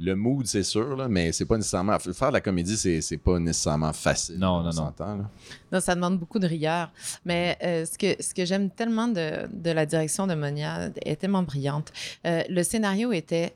[0.00, 1.98] le mood, c'est sûr, là, mais c'est pas nécessairement.
[1.98, 4.38] Faire de la comédie, c'est c'est pas nécessairement facile.
[4.38, 5.26] Non, on non, non.
[5.72, 6.92] Non, ça demande beaucoup de rigueur.
[7.24, 11.12] Mais euh, ce que, ce que j'aime tellement de, de la direction de Monia, elle
[11.12, 11.92] est tellement brillante.
[12.26, 13.54] Euh, le scénario était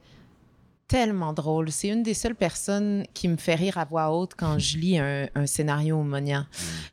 [0.93, 1.71] tellement drôle.
[1.73, 4.99] C'est une des seules personnes qui me fait rire à voix haute quand je lis
[4.99, 6.47] un, un scénario Monia.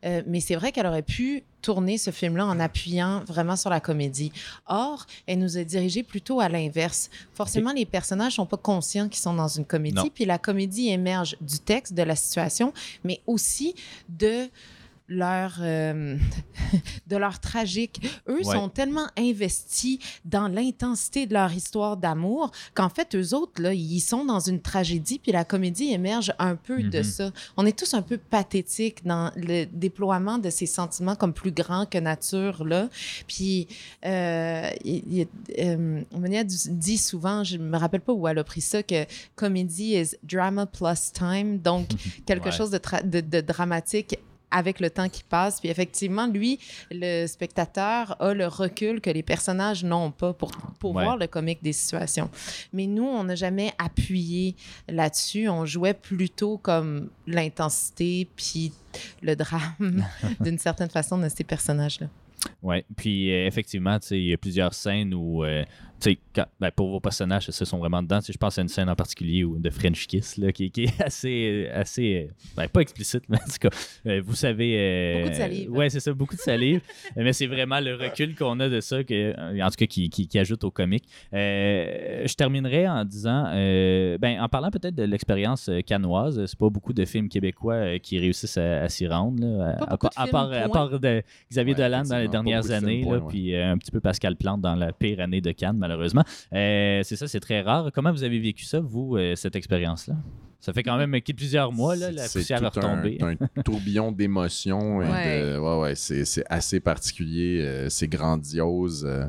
[0.06, 3.82] Euh, mais c'est vrai qu'elle aurait pu tourner ce film-là en appuyant vraiment sur la
[3.82, 4.32] comédie.
[4.68, 7.10] Or, elle nous a dirigé plutôt à l'inverse.
[7.34, 10.10] Forcément, les personnages sont pas conscients qu'ils sont dans une comédie, Non.
[10.14, 12.72] puis la comédie émerge du texte, de la situation,
[13.04, 13.76] mais aussi
[14.08, 14.48] de
[15.10, 16.16] leur, euh,
[17.08, 18.08] de leur tragique.
[18.28, 18.56] Eux Ouais.
[18.56, 24.00] sont tellement investis dans l'intensité de leur histoire d'amour qu'en fait, eux autres, là, ils
[24.00, 27.04] sont dans une tragédie, puis la comédie émerge un peu de Mhm.
[27.04, 27.32] ça.
[27.58, 31.86] On est tous un peu pathétiques dans le déploiement de ces sentiments comme plus grands
[31.86, 32.88] que nature, là.
[33.28, 33.68] Puis,
[34.06, 35.28] euh, il- il-
[35.60, 39.06] euh, Monia dit souvent, je me rappelle pas où elle a pris ça, que
[39.36, 41.88] comédie is drama plus time, donc
[42.26, 42.52] quelque Ouais.
[42.52, 44.18] chose de, tra- de, de dramatique
[44.52, 45.60] avec le temps qui passe.
[45.60, 46.60] Puis effectivement, lui,
[46.92, 51.04] le spectateur a le recul que les personnages n'ont pas pour, pour Ouais.
[51.04, 52.30] voir le comique des situations.
[52.74, 54.56] Mais nous, on n'a jamais appuyé
[54.88, 55.48] là-dessus.
[55.50, 58.72] On jouait plutôt comme l'intensité puis
[59.22, 60.06] le drame,
[60.40, 62.08] d'une certaine façon, de ces personnages-là.
[62.64, 62.86] Ouais.
[62.96, 65.64] Puis euh, effectivement, il y a plusieurs scènes où, euh,
[66.36, 68.20] quand- ben, pour vos personnages, ce sont vraiment dedans.
[68.28, 71.02] Je pense à une scène en particulier où, de French Kiss, là, qui, qui est
[71.04, 73.70] assez, assez ben, pas explicite, mais en tout cas,
[74.08, 74.76] euh, vous savez.
[74.80, 75.72] euh, Beaucoup de salive.
[75.72, 76.82] Ouais, c'est ça, beaucoup de salive.
[77.18, 80.10] Euh, mais c'est vraiment le recul qu'on a de ça, que, en tout cas, qui,
[80.10, 81.06] qui, qui ajoute au comique.
[81.34, 86.70] Euh, je terminerai en disant, euh, ben, en parlant peut-être de l'expérience cannoise, c'est pas
[86.70, 89.42] beaucoup de films québécois qui réussissent à, à s'y rendre.
[89.44, 93.18] là, Pas à, part, à part de Xavier Ouais, Dolan dans les dernières années, point,
[93.18, 93.28] là, ouais.
[93.30, 96.24] puis euh, un petit peu Pascal Plante dans la pire année de Cannes, malheureusement.
[96.54, 97.90] Euh, c'est ça, c'est très rare.
[97.94, 100.16] Comment vous avez vécu ça, vous, euh, cette expérience-là?
[100.62, 103.18] Ça fait quand même plusieurs mois, là, la C'est- poussière c'est a tout un- retombé.
[103.22, 105.02] Un, tourbillon d'émotions.
[105.02, 105.42] et Ouais.
[105.54, 107.62] de- Ouais, ouais, c'est c'est assez particulier.
[107.62, 109.06] euh, c'est grandiose.
[109.08, 109.26] euh.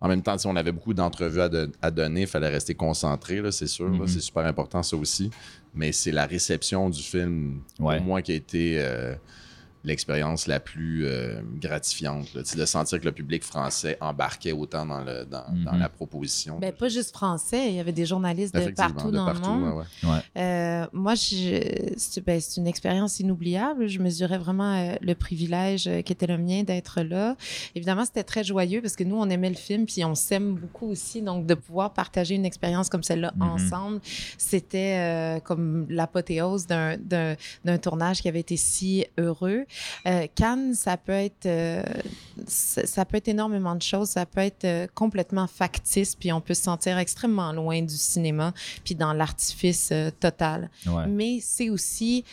[0.00, 2.74] En même temps, si on avait beaucoup d'entrevues à, don- à donner, il fallait rester
[2.74, 3.88] concentré, là, c'est sûr.
[3.88, 4.06] Mhm.
[4.06, 5.30] C'est super important, ça aussi.
[5.74, 7.96] Mais c'est la réception du film, Ouais.
[7.98, 9.14] pour moi, qui a été euh,
[9.84, 12.32] l'expérience la plus euh, gratifiante.
[12.34, 12.42] là.
[12.42, 15.78] Tu sais, de sentir que le public français embarquait autant dans, le, dans, dans Mhm.
[15.80, 16.58] la proposition.
[16.58, 19.58] Ben, pas juste français, il y avait des journalistes de partout de dans partout, le
[19.58, 19.84] monde.
[20.02, 20.18] ouais, ouais.
[20.42, 23.86] Euh, moi, c'est ben, c'est une expérience inoubliable.
[23.88, 27.36] Je mesurais vraiment euh, le privilège euh, qui était le mien d'être là.
[27.74, 30.86] Évidemment, c'était très joyeux parce que nous, on aimait le film, puis on s'aime beaucoup
[30.88, 31.20] aussi.
[31.22, 33.42] Donc, de pouvoir partager une expérience comme celle-là Mhm.
[33.42, 34.00] ensemble,
[34.38, 39.64] c'était euh, comme l'apothéose d'un tournage qui avait été si heureux.
[40.06, 41.82] Euh, Cannes, ça peut être, euh,
[42.46, 44.10] ça, ça peut être énormément de choses.
[44.10, 48.52] Ça peut être euh, complètement factice, puis on peut se sentir extrêmement loin du cinéma,
[48.84, 50.70] puis dans l'artifice euh, total.
[50.86, 51.06] Ouais.
[51.06, 52.24] Mais c'est aussi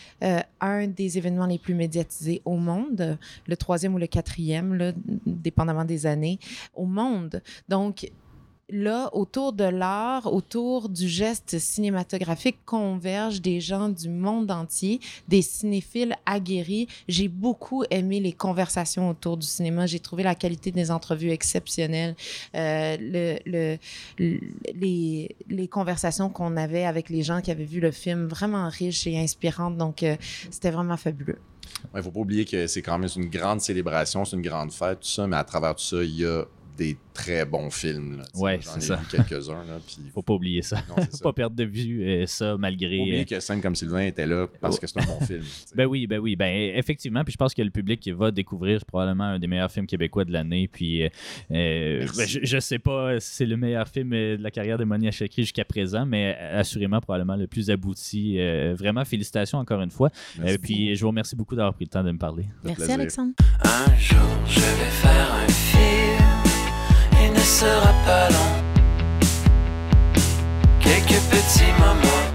[0.60, 3.18] un des événements les plus médiatisés au monde,
[3.48, 4.92] le troisième ou le quatrième, là,
[5.26, 6.40] dépendamment des années,
[6.76, 7.42] au monde.
[7.70, 8.10] Donc,
[8.72, 15.42] là, autour de l'art, autour du geste cinématographique, convergent des gens du monde entier, des
[15.42, 16.88] cinéphiles aguerris.
[17.08, 19.86] J'ai beaucoup aimé les conversations autour du cinéma.
[19.86, 22.16] J'ai trouvé la qualité des entrevues exceptionnelle.
[22.56, 23.78] Euh, le, le,
[24.18, 24.40] le-
[24.74, 29.18] les, conversations qu'on avait avec les gens qui avaient vu le film, vraiment riches et
[29.18, 29.78] inspirantes.
[29.78, 30.16] Donc, euh,
[30.50, 31.38] c'était vraiment fabuleux.
[31.96, 35.00] Il faut pas oublier que c'est quand même une grande célébration, c'est une grande fête,
[35.02, 36.46] tout ça, mais à travers tout ça, il y a
[36.82, 38.18] des très bons films.
[38.18, 38.24] là.
[38.36, 38.96] Ouais, J'en c'est ai ça.
[38.96, 39.64] vu quelques-uns.
[39.66, 40.78] là, puis Faut pas oublier ça.
[40.90, 41.24] Non, Faut ça.
[41.24, 42.98] pas perdre de vue euh, ça, malgré.
[42.98, 45.42] Faut euh, oublier que scène comme Sylvain était là parce que c'est un bon film.
[45.42, 45.76] tu sais.
[45.76, 49.26] Ben oui, ben oui, ben effectivement, puis je pense que le public va découvrir probablement
[49.26, 51.10] un des meilleurs films québécois de l'année, puis euh,
[51.50, 55.12] ben, je, je sais pas si c'est le meilleur film de la carrière de Monia
[55.12, 58.38] Chakri jusqu'à présent, mais assurément probablement le plus abouti.
[58.40, 60.10] Euh, vraiment, félicitations encore une fois.
[60.44, 62.46] Euh, puis je vous remercie beaucoup d'avoir pris le temps de me parler.
[62.64, 62.96] Merci, plaisir.
[62.96, 63.34] Alexandre.
[63.64, 64.18] Un jour,
[64.48, 66.21] je vais faire un film.
[67.24, 68.52] Il ne sera pas long.
[70.80, 72.26] Quelques petits moments.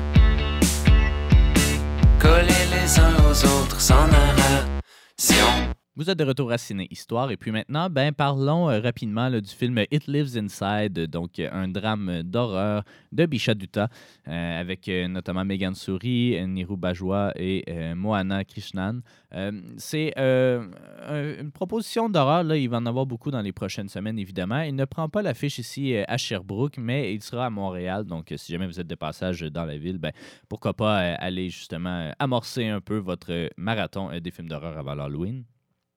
[2.20, 5.75] Collés les uns aux autres sans narration.
[5.98, 9.48] Vous êtes de retour à Ciné Histoire et puis maintenant, ben parlons euh, rapidement du
[9.48, 12.82] film It Lives Inside, donc euh, un drame d'horreur
[13.12, 13.88] de Bisha Dutta
[14.28, 19.00] euh, avec euh, notamment Megan Suri, euh, Niru Bajwa et euh, Moana Krishnan.
[19.32, 20.68] Euh, C'est euh,
[21.08, 24.60] un- une proposition d'horreur, il va en avoir beaucoup dans les prochaines semaines évidemment.
[24.60, 28.32] Il ne prend pas l'affiche ici euh, à Sherbrooke, mais il sera à Montréal, donc
[28.32, 30.12] euh, si jamais vous êtes de passage dans la ville, ben
[30.50, 34.48] pourquoi pas euh, aller justement euh, amorcer un peu votre euh, marathon euh, des films
[34.48, 35.44] d'horreur avant l'Halloween.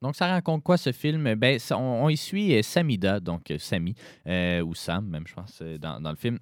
[0.02, 1.36] Donc, ça raconte quoi ce film?
[1.36, 3.96] Ben, ça- on, y suit euh, Samida, donc euh, Sami,
[4.28, 6.40] euh, ou Sam, même, je pense, dans, le film,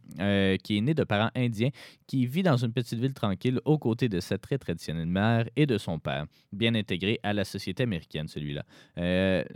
[0.63, 1.69] qui est né de parents indiens,
[2.05, 5.65] qui vit dans une petite ville tranquille aux côtés de sa très traditionnelle mère et
[5.65, 8.63] de son père, bien intégré à la société américaine, celui-là.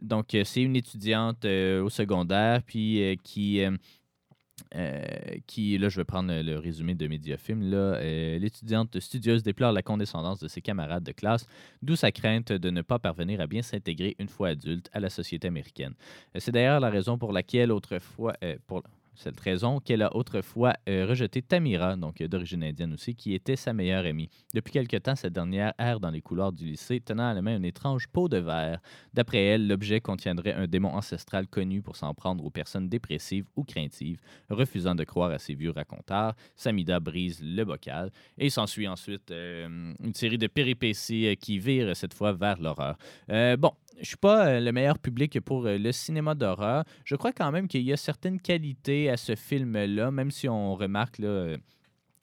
[0.02, 3.62] Donc, c'est une étudiante au secondaire, puis qui.
[4.76, 5.02] Euh,
[5.48, 7.62] qui, là, je vais prendre le résumé de Mediafilm.
[7.70, 11.46] Là, euh, l'étudiante studieuse déplore la condescendance de ses camarades de classe,
[11.82, 15.10] d'où sa crainte de ne pas parvenir à bien s'intégrer une fois adulte à la
[15.10, 15.94] société américaine.
[16.36, 18.34] Euh, C'est d'ailleurs la raison pour laquelle autrefois,
[19.16, 23.56] cette raison qu'elle a autrefois euh, rejeté Tamira, donc euh, d'origine indienne aussi, qui était
[23.56, 24.30] sa meilleure amie.
[24.54, 27.58] Depuis quelque temps, cette dernière erre dans les couloirs du lycée, tenant à la main
[27.58, 28.80] une étrange peau de verre.
[29.14, 33.64] D'après elle, l'objet contiendrait un démon ancestral connu pour s'en prendre aux personnes dépressives ou
[33.64, 34.20] craintives.
[34.50, 39.94] Refusant de croire à ces vieux raconteurs, Samida brise le bocal et s'ensuit ensuite euh,
[40.00, 42.98] une série de péripéties qui virent cette fois vers l'horreur.
[43.28, 46.84] Bon, je suis pas le meilleur public pour le cinéma d'horreur.
[47.06, 50.76] Je crois quand même qu'il y a certaines qualités à ce film-là, même si on
[50.76, 51.58] remarque là, euh,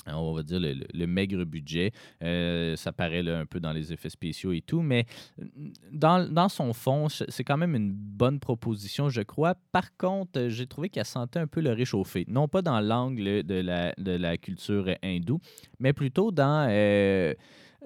[0.06, 1.92] on va dire le, maigre budget.
[2.22, 5.06] Euh, ça paraît là, un peu dans les effets spéciaux et tout, mais
[5.40, 5.44] euh,
[5.92, 9.54] dans, dans son fond, c'est quand même une bonne proposition, je crois.
[9.72, 12.24] Par contre, j'ai trouvé qu'elle sentait un peu le réchauffer.
[12.28, 15.40] Non pas dans l'angle de la, de la culture hindoue,
[15.78, 16.66] mais plutôt dans...
[16.70, 17.34] euh,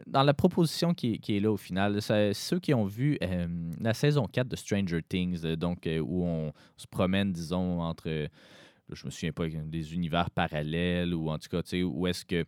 [0.06, 3.18] dans la proposition qui, est- là au final, ceux qui ont vu
[3.78, 8.28] la saison 4 de Stranger Things, donc où on se promène, disons, entre,
[8.94, 12.24] je me souviens pas, des univers parallèles ou en tout cas, tu sais, où est-ce
[12.24, 12.44] que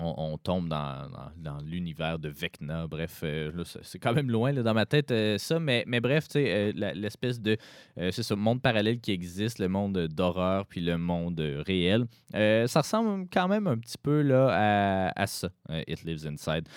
[0.00, 2.86] on, tombe dans, dans- l'univers de Vecna.
[2.86, 3.52] Bref, euh,
[3.82, 5.60] c'est quand même loin là, dans ma tête, euh, ça.
[5.60, 7.56] Mais, mais bref, euh, l'espèce de
[7.98, 12.06] euh, c'est ce monde parallèle qui existe, le monde d'horreur puis le monde réel.
[12.32, 15.50] Ça ressemble quand même un petit peu là, à, à ça,
[15.86, 16.68] It Lives Inside.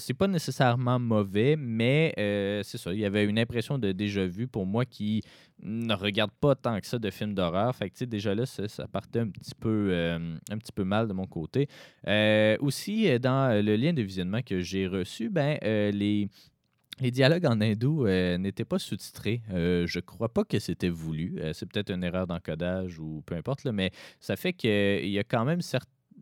[0.00, 2.12] C'est pas nécessairement mauvais, mais
[2.64, 2.92] c'est ça.
[2.92, 5.22] Il y avait une impression de déjà vu pour moi qui
[5.62, 7.74] ne regarde pas tant que ça de films d'horreur.
[7.74, 11.12] Fait que, déjà là, ça, partait un petit peu, euh, un petit peu mal de
[11.12, 11.68] mon côté.
[12.06, 16.28] Euh, aussi, euh, dans le lien de visionnement que j'ai reçu, ben, les,
[17.00, 19.42] dialogues en hindou n'étaient pas sous-titrés.
[19.50, 21.38] Je crois pas que c'était voulu.
[21.52, 23.90] C'est peut-être une erreur d'encodage ou peu importe, mais
[24.20, 25.60] ça fait qu'il y a quand même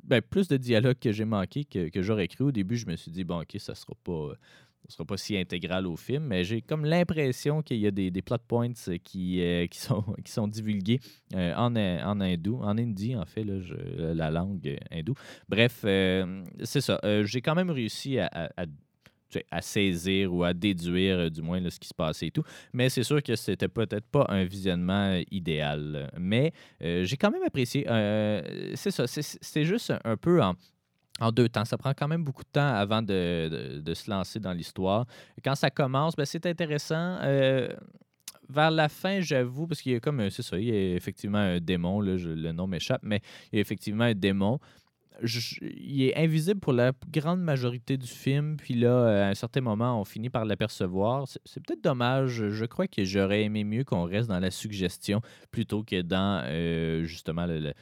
[0.02, 2.44] ben, plus de dialogues que j'ai manqué que, que j'aurais cru.
[2.44, 4.32] Au début, je me suis dit, bon, OK, ça sera pas.
[4.86, 8.10] Ça sera pas si intégral au film, mais j'ai comme l'impression qu'il y a des,
[8.20, 11.00] plot points euh, qui, euh, qui, sont, qui sont divulgués
[11.34, 13.54] euh, en, en hindou, en hindi en fait, là,
[14.14, 15.14] la langue hindoue.
[15.48, 15.78] Bref,
[16.64, 17.00] c'est ça.
[17.22, 18.66] J'ai quand même réussi à, à-
[19.62, 22.44] saisir ou à déduire du moins ce qui se passait et tout.
[22.72, 26.08] Mais c'est sûr que c'était peut-être pas un visionnement idéal.
[26.18, 27.84] Mais j'ai quand même apprécié.
[28.74, 29.06] C'est ça.
[29.08, 30.54] c'est- juste un peu en,
[31.20, 31.64] en deux temps.
[31.64, 35.06] Ça prend quand même beaucoup de temps avant de, se lancer dans l'histoire.
[35.44, 37.18] Quand ça commence, ben, c'est intéressant.
[37.22, 37.68] Euh,
[38.48, 41.38] vers la fin, j'avoue, parce qu'il y a comme, c'est ça, il y a effectivement
[41.38, 43.20] un démon, là, le nom m'échappe, mais
[43.52, 44.58] il y a effectivement un démon.
[45.22, 49.60] Il est invisible pour la grande majorité du film, puis là, euh, à un certain
[49.60, 51.26] moment, on finit par l'apercevoir.
[51.44, 52.48] C'est peut-être dommage.
[52.48, 55.20] Je crois que j'aurais aimé mieux qu'on reste dans la suggestion
[55.52, 57.72] plutôt que dans, euh, justement, le-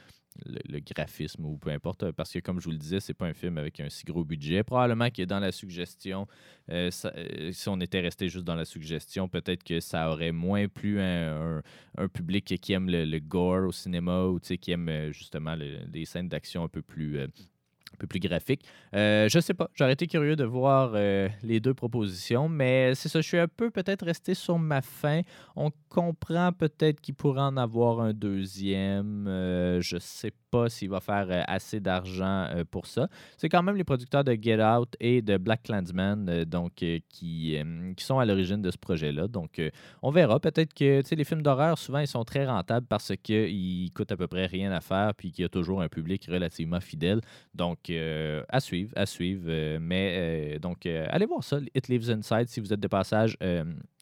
[0.44, 3.34] le- graphisme ou peu importe, parce que comme je vous le disais, c'est pas un
[3.34, 4.62] film avec un si gros budget.
[4.62, 6.26] Probablement que dans la suggestion,
[6.70, 10.68] euh, euh, si on était resté juste dans la suggestion, peut-être que ça aurait moins
[10.68, 11.62] plu un,
[11.98, 16.04] un- public qui aime le, gore au cinéma ou qui aime euh, justement le- des
[16.04, 17.18] scènes d'action un peu plus.
[17.92, 18.64] Un peu plus graphiques.
[18.94, 23.08] Euh, je sais pas, j'aurais été curieux de voir euh, les deux propositions, mais c'est
[23.08, 25.22] ça, je suis un peu peut-être resté sur ma fin.
[25.56, 29.26] On comprend peut-être qu'il pourrait en avoir un deuxième.
[29.28, 33.08] Euh, je sais pas s'il va faire euh, assez d'argent euh, pour ça.
[33.36, 37.58] C'est quand même les producteurs de Get Out et de Black Clansman donc, qui,
[37.98, 39.28] sont à l'origine de ce projet-là.
[39.28, 39.60] Donc,
[40.02, 40.40] on verra.
[40.40, 44.26] Peut-être que les films d'horreur, souvent, ils sont très rentables parce qu'ils coûtent à peu
[44.26, 47.20] près rien à faire puis qu'il y a toujours un public relativement fidèle.
[47.54, 49.44] Donc, euh, à suivre, à suivre.
[49.48, 53.36] euh, mais, euh, donc, allez voir ça, It Lives Inside, si vous êtes de passage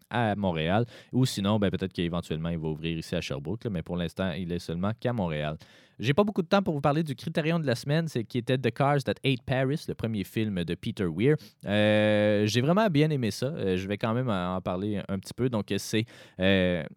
[0.09, 0.87] à Montréal.
[1.13, 3.67] Ou sinon, ben, peut-être qu'éventuellement, il va ouvrir ici à Sherbrooke.
[3.71, 5.57] mais pour l'instant, il est seulement qu'à Montréal.
[6.01, 8.39] J'ai pas beaucoup de temps pour vous parler du critérium de la semaine, c'est qui
[8.39, 11.37] était The Cars That Ate Paris, le premier film de Peter Weir.
[11.63, 13.77] J'ai vraiment bien aimé ça.
[13.77, 15.51] Je vais quand même en parler un petit peu.
[15.51, 16.07] Donc, c'est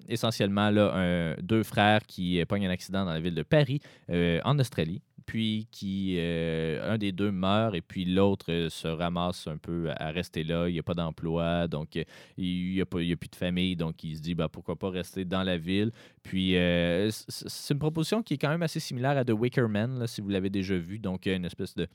[0.08, 5.02] essentiellement là, deux frères qui pognent un accident dans la ville de Paris, en Australie.
[5.26, 9.90] Puis qui euh, un des deux meurt et puis l'autre euh, se ramasse un peu
[9.96, 10.68] à, rester là.
[10.68, 12.04] Il n'y a pas d'emploi, donc euh,
[12.38, 15.26] il n'y a, a plus de famille, donc il se dit bah, pourquoi pas rester
[15.26, 15.92] dans la ville?
[16.24, 16.56] Puis
[17.28, 20.30] c'est une proposition qui est quand même assez similaire à The Wicker Man, si vous
[20.30, 21.00] l'avez déjà vu.
[21.00, 21.88] Donc, une espèce de,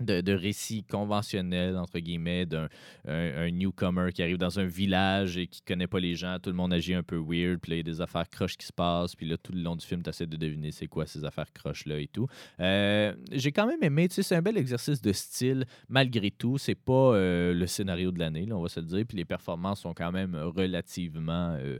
[0.00, 2.68] de, de récit conventionnel, entre guillemets, d'un
[3.06, 6.38] un, newcomer qui arrive dans un village et qui connaît pas les gens.
[6.42, 7.58] Tout le monde agit un peu weird.
[7.60, 9.14] Puis là, il y a des affaires croches qui se passent.
[9.14, 11.52] Puis là, tout le long du film, tu essaies de deviner c'est quoi ces affaires
[11.52, 12.26] croches-là et tout.
[12.60, 14.08] Euh, J'ai quand même aimé.
[14.08, 15.64] Tu sais, c'est un bel exercice de style.
[15.88, 19.04] Malgré tout, c'est pas euh, le scénario de l'année, on va se le dire.
[19.06, 21.56] Puis les performances sont quand même relativement.
[21.58, 21.78] euh,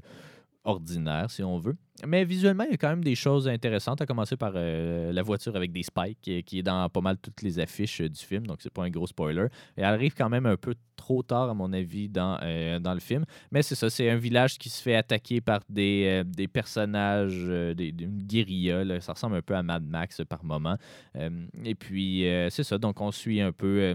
[0.65, 1.77] ordinaire, si on veut.
[2.07, 5.23] Mais visuellement, il y a quand même des choses intéressantes, à commencer par euh, la
[5.23, 8.21] voiture avec des spikes, qui, qui est dans pas mal toutes les affiches euh, du
[8.21, 9.47] film, donc c'est pas un gros spoiler.
[9.77, 12.95] Et elle arrive quand même un peu trop tard, à mon avis, dans, euh, dans
[12.95, 13.25] le film.
[13.51, 17.45] Mais c'est ça, c'est un village qui se fait attaquer par des, euh, des personnages,
[17.49, 19.01] euh, des, d'une guérilla.
[19.01, 20.77] Ça ressemble un peu à Mad Max euh, par moment.
[21.17, 23.95] Euh, et puis, euh, c'est ça, donc on suit un peu euh,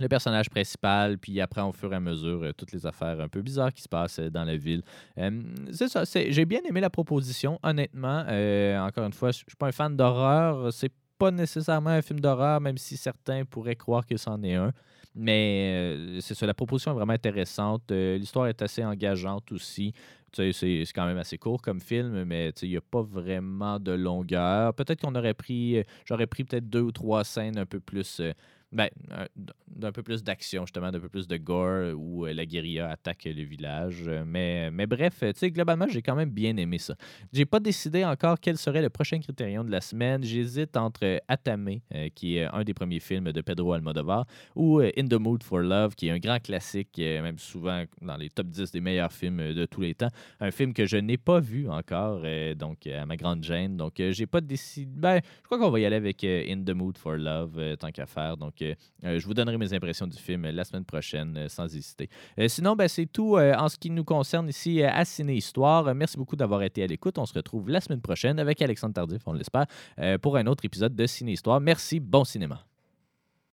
[0.00, 3.28] le personnage principal, puis après, au fur et à mesure, euh, toutes les affaires un
[3.28, 4.82] peu bizarres qui se passent euh, dans la ville.
[5.18, 5.42] Euh,
[5.72, 8.20] c'est ça, j'ai bien aimé la proposition, honnêtement.
[8.20, 10.72] Encore une fois, je je suis pas un fan d'horreur.
[10.72, 14.72] C'est pas nécessairement un film d'horreur, même si certains pourraient croire que c'en est un.
[15.14, 17.90] Mais c'est ça, la proposition est vraiment intéressante.
[17.90, 19.92] L'histoire est assez engageante aussi.
[20.32, 24.72] C'est quand même assez court comme film, mais il n'y a pas vraiment de longueur.
[24.74, 28.22] Peut-être qu'on aurait pris, j'aurais pris peut-être deux ou trois scènes un peu plus,
[28.72, 29.26] ben, un-
[29.68, 33.24] d'un peu plus d'action, justement, d'un peu plus de gore où euh, la guérilla attaque
[33.24, 34.04] le village.
[34.06, 36.94] Euh, Mais, mais bref, euh, tu sais, globalement, j'ai quand même bien aimé ça.
[37.32, 40.22] J'ai pas décidé encore quel serait le prochain critérium de la semaine.
[40.22, 41.78] J'hésite entre Atame,
[42.14, 45.94] qui est un des premiers films de Pedro Almodovar, ou In the Mood for Love,
[45.94, 49.64] qui est un grand classique, même souvent dans les top 10 des meilleurs films de
[49.66, 50.08] tous les temps.
[50.40, 52.22] Un film que je n'ai pas vu encore,
[52.56, 53.76] donc à ma grande gêne.
[53.76, 54.90] Donc, j'ai pas décidé.
[54.94, 58.06] Ben, je crois qu'on va y aller avec In the Mood for Love, tant qu'à
[58.06, 58.36] faire.
[58.36, 61.74] Donc, euh, je vous donnerai mes impressions du film euh, la semaine prochaine, euh, sans
[61.74, 62.08] hésiter.
[62.48, 65.94] Sinon, ben, c'est tout en ce qui nous concerne ici à Ciné Histoire.
[65.94, 67.18] Merci beaucoup d'avoir été à l'écoute.
[67.18, 69.66] On se retrouve la semaine prochaine avec Alexandre Tardif, on l'espère,
[70.22, 71.60] pour un autre épisode de Ciné Histoire.
[71.60, 72.69] Merci, bon cinéma.